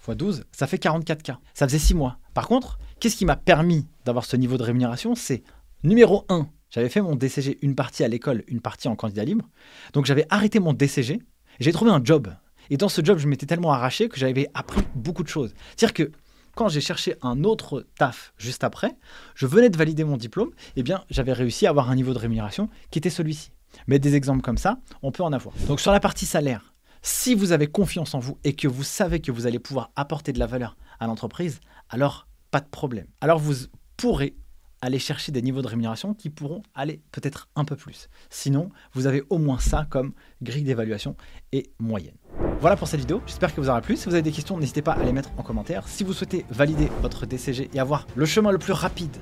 [0.08, 1.36] x 12, ça fait 44K.
[1.52, 2.18] Ça faisait 6 mois.
[2.34, 5.14] Par contre, qu'est-ce qui m'a permis d'avoir ce niveau de rémunération?
[5.14, 5.42] C'est
[5.82, 9.48] numéro 1, j'avais fait mon DCG une partie à l'école, une partie en candidat libre.
[9.92, 11.20] Donc j'avais arrêté mon DCG,
[11.58, 12.32] j'ai trouvé un job.
[12.70, 15.54] Et dans ce job, je m'étais tellement arraché que j'avais appris beaucoup de choses.
[15.76, 16.12] C'est-à-dire que
[16.56, 18.96] quand j'ai cherché un autre taf juste après,
[19.36, 22.18] je venais de valider mon diplôme, eh bien j'avais réussi à avoir un niveau de
[22.18, 23.52] rémunération qui était celui-ci.
[23.86, 25.54] Mais des exemples comme ça, on peut en avoir.
[25.68, 29.20] Donc sur la partie salaire, si vous avez confiance en vous et que vous savez
[29.20, 33.06] que vous allez pouvoir apporter de la valeur à l'entreprise, alors pas de problème.
[33.20, 33.54] Alors vous
[33.98, 34.34] pourrez
[34.80, 38.08] aller chercher des niveaux de rémunération qui pourront aller peut-être un peu plus.
[38.30, 41.16] Sinon, vous avez au moins ça comme grille d'évaluation
[41.52, 42.16] et moyenne.
[42.60, 43.96] Voilà pour cette vidéo, j'espère que vous aura plu.
[43.96, 45.86] Si vous avez des questions, n'hésitez pas à les mettre en commentaire.
[45.86, 49.14] Si vous souhaitez valider votre DCG et avoir le chemin le plus rapide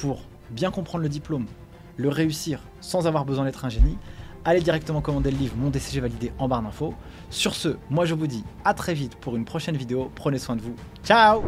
[0.00, 0.20] pour
[0.50, 1.46] bien comprendre le diplôme,
[1.96, 3.96] le réussir sans avoir besoin d'être un génie,
[4.44, 6.94] allez directement commander le livre Mon DCG validé en barre d'infos.
[7.30, 10.10] Sur ce, moi je vous dis à très vite pour une prochaine vidéo.
[10.14, 10.76] Prenez soin de vous.
[11.02, 11.42] Ciao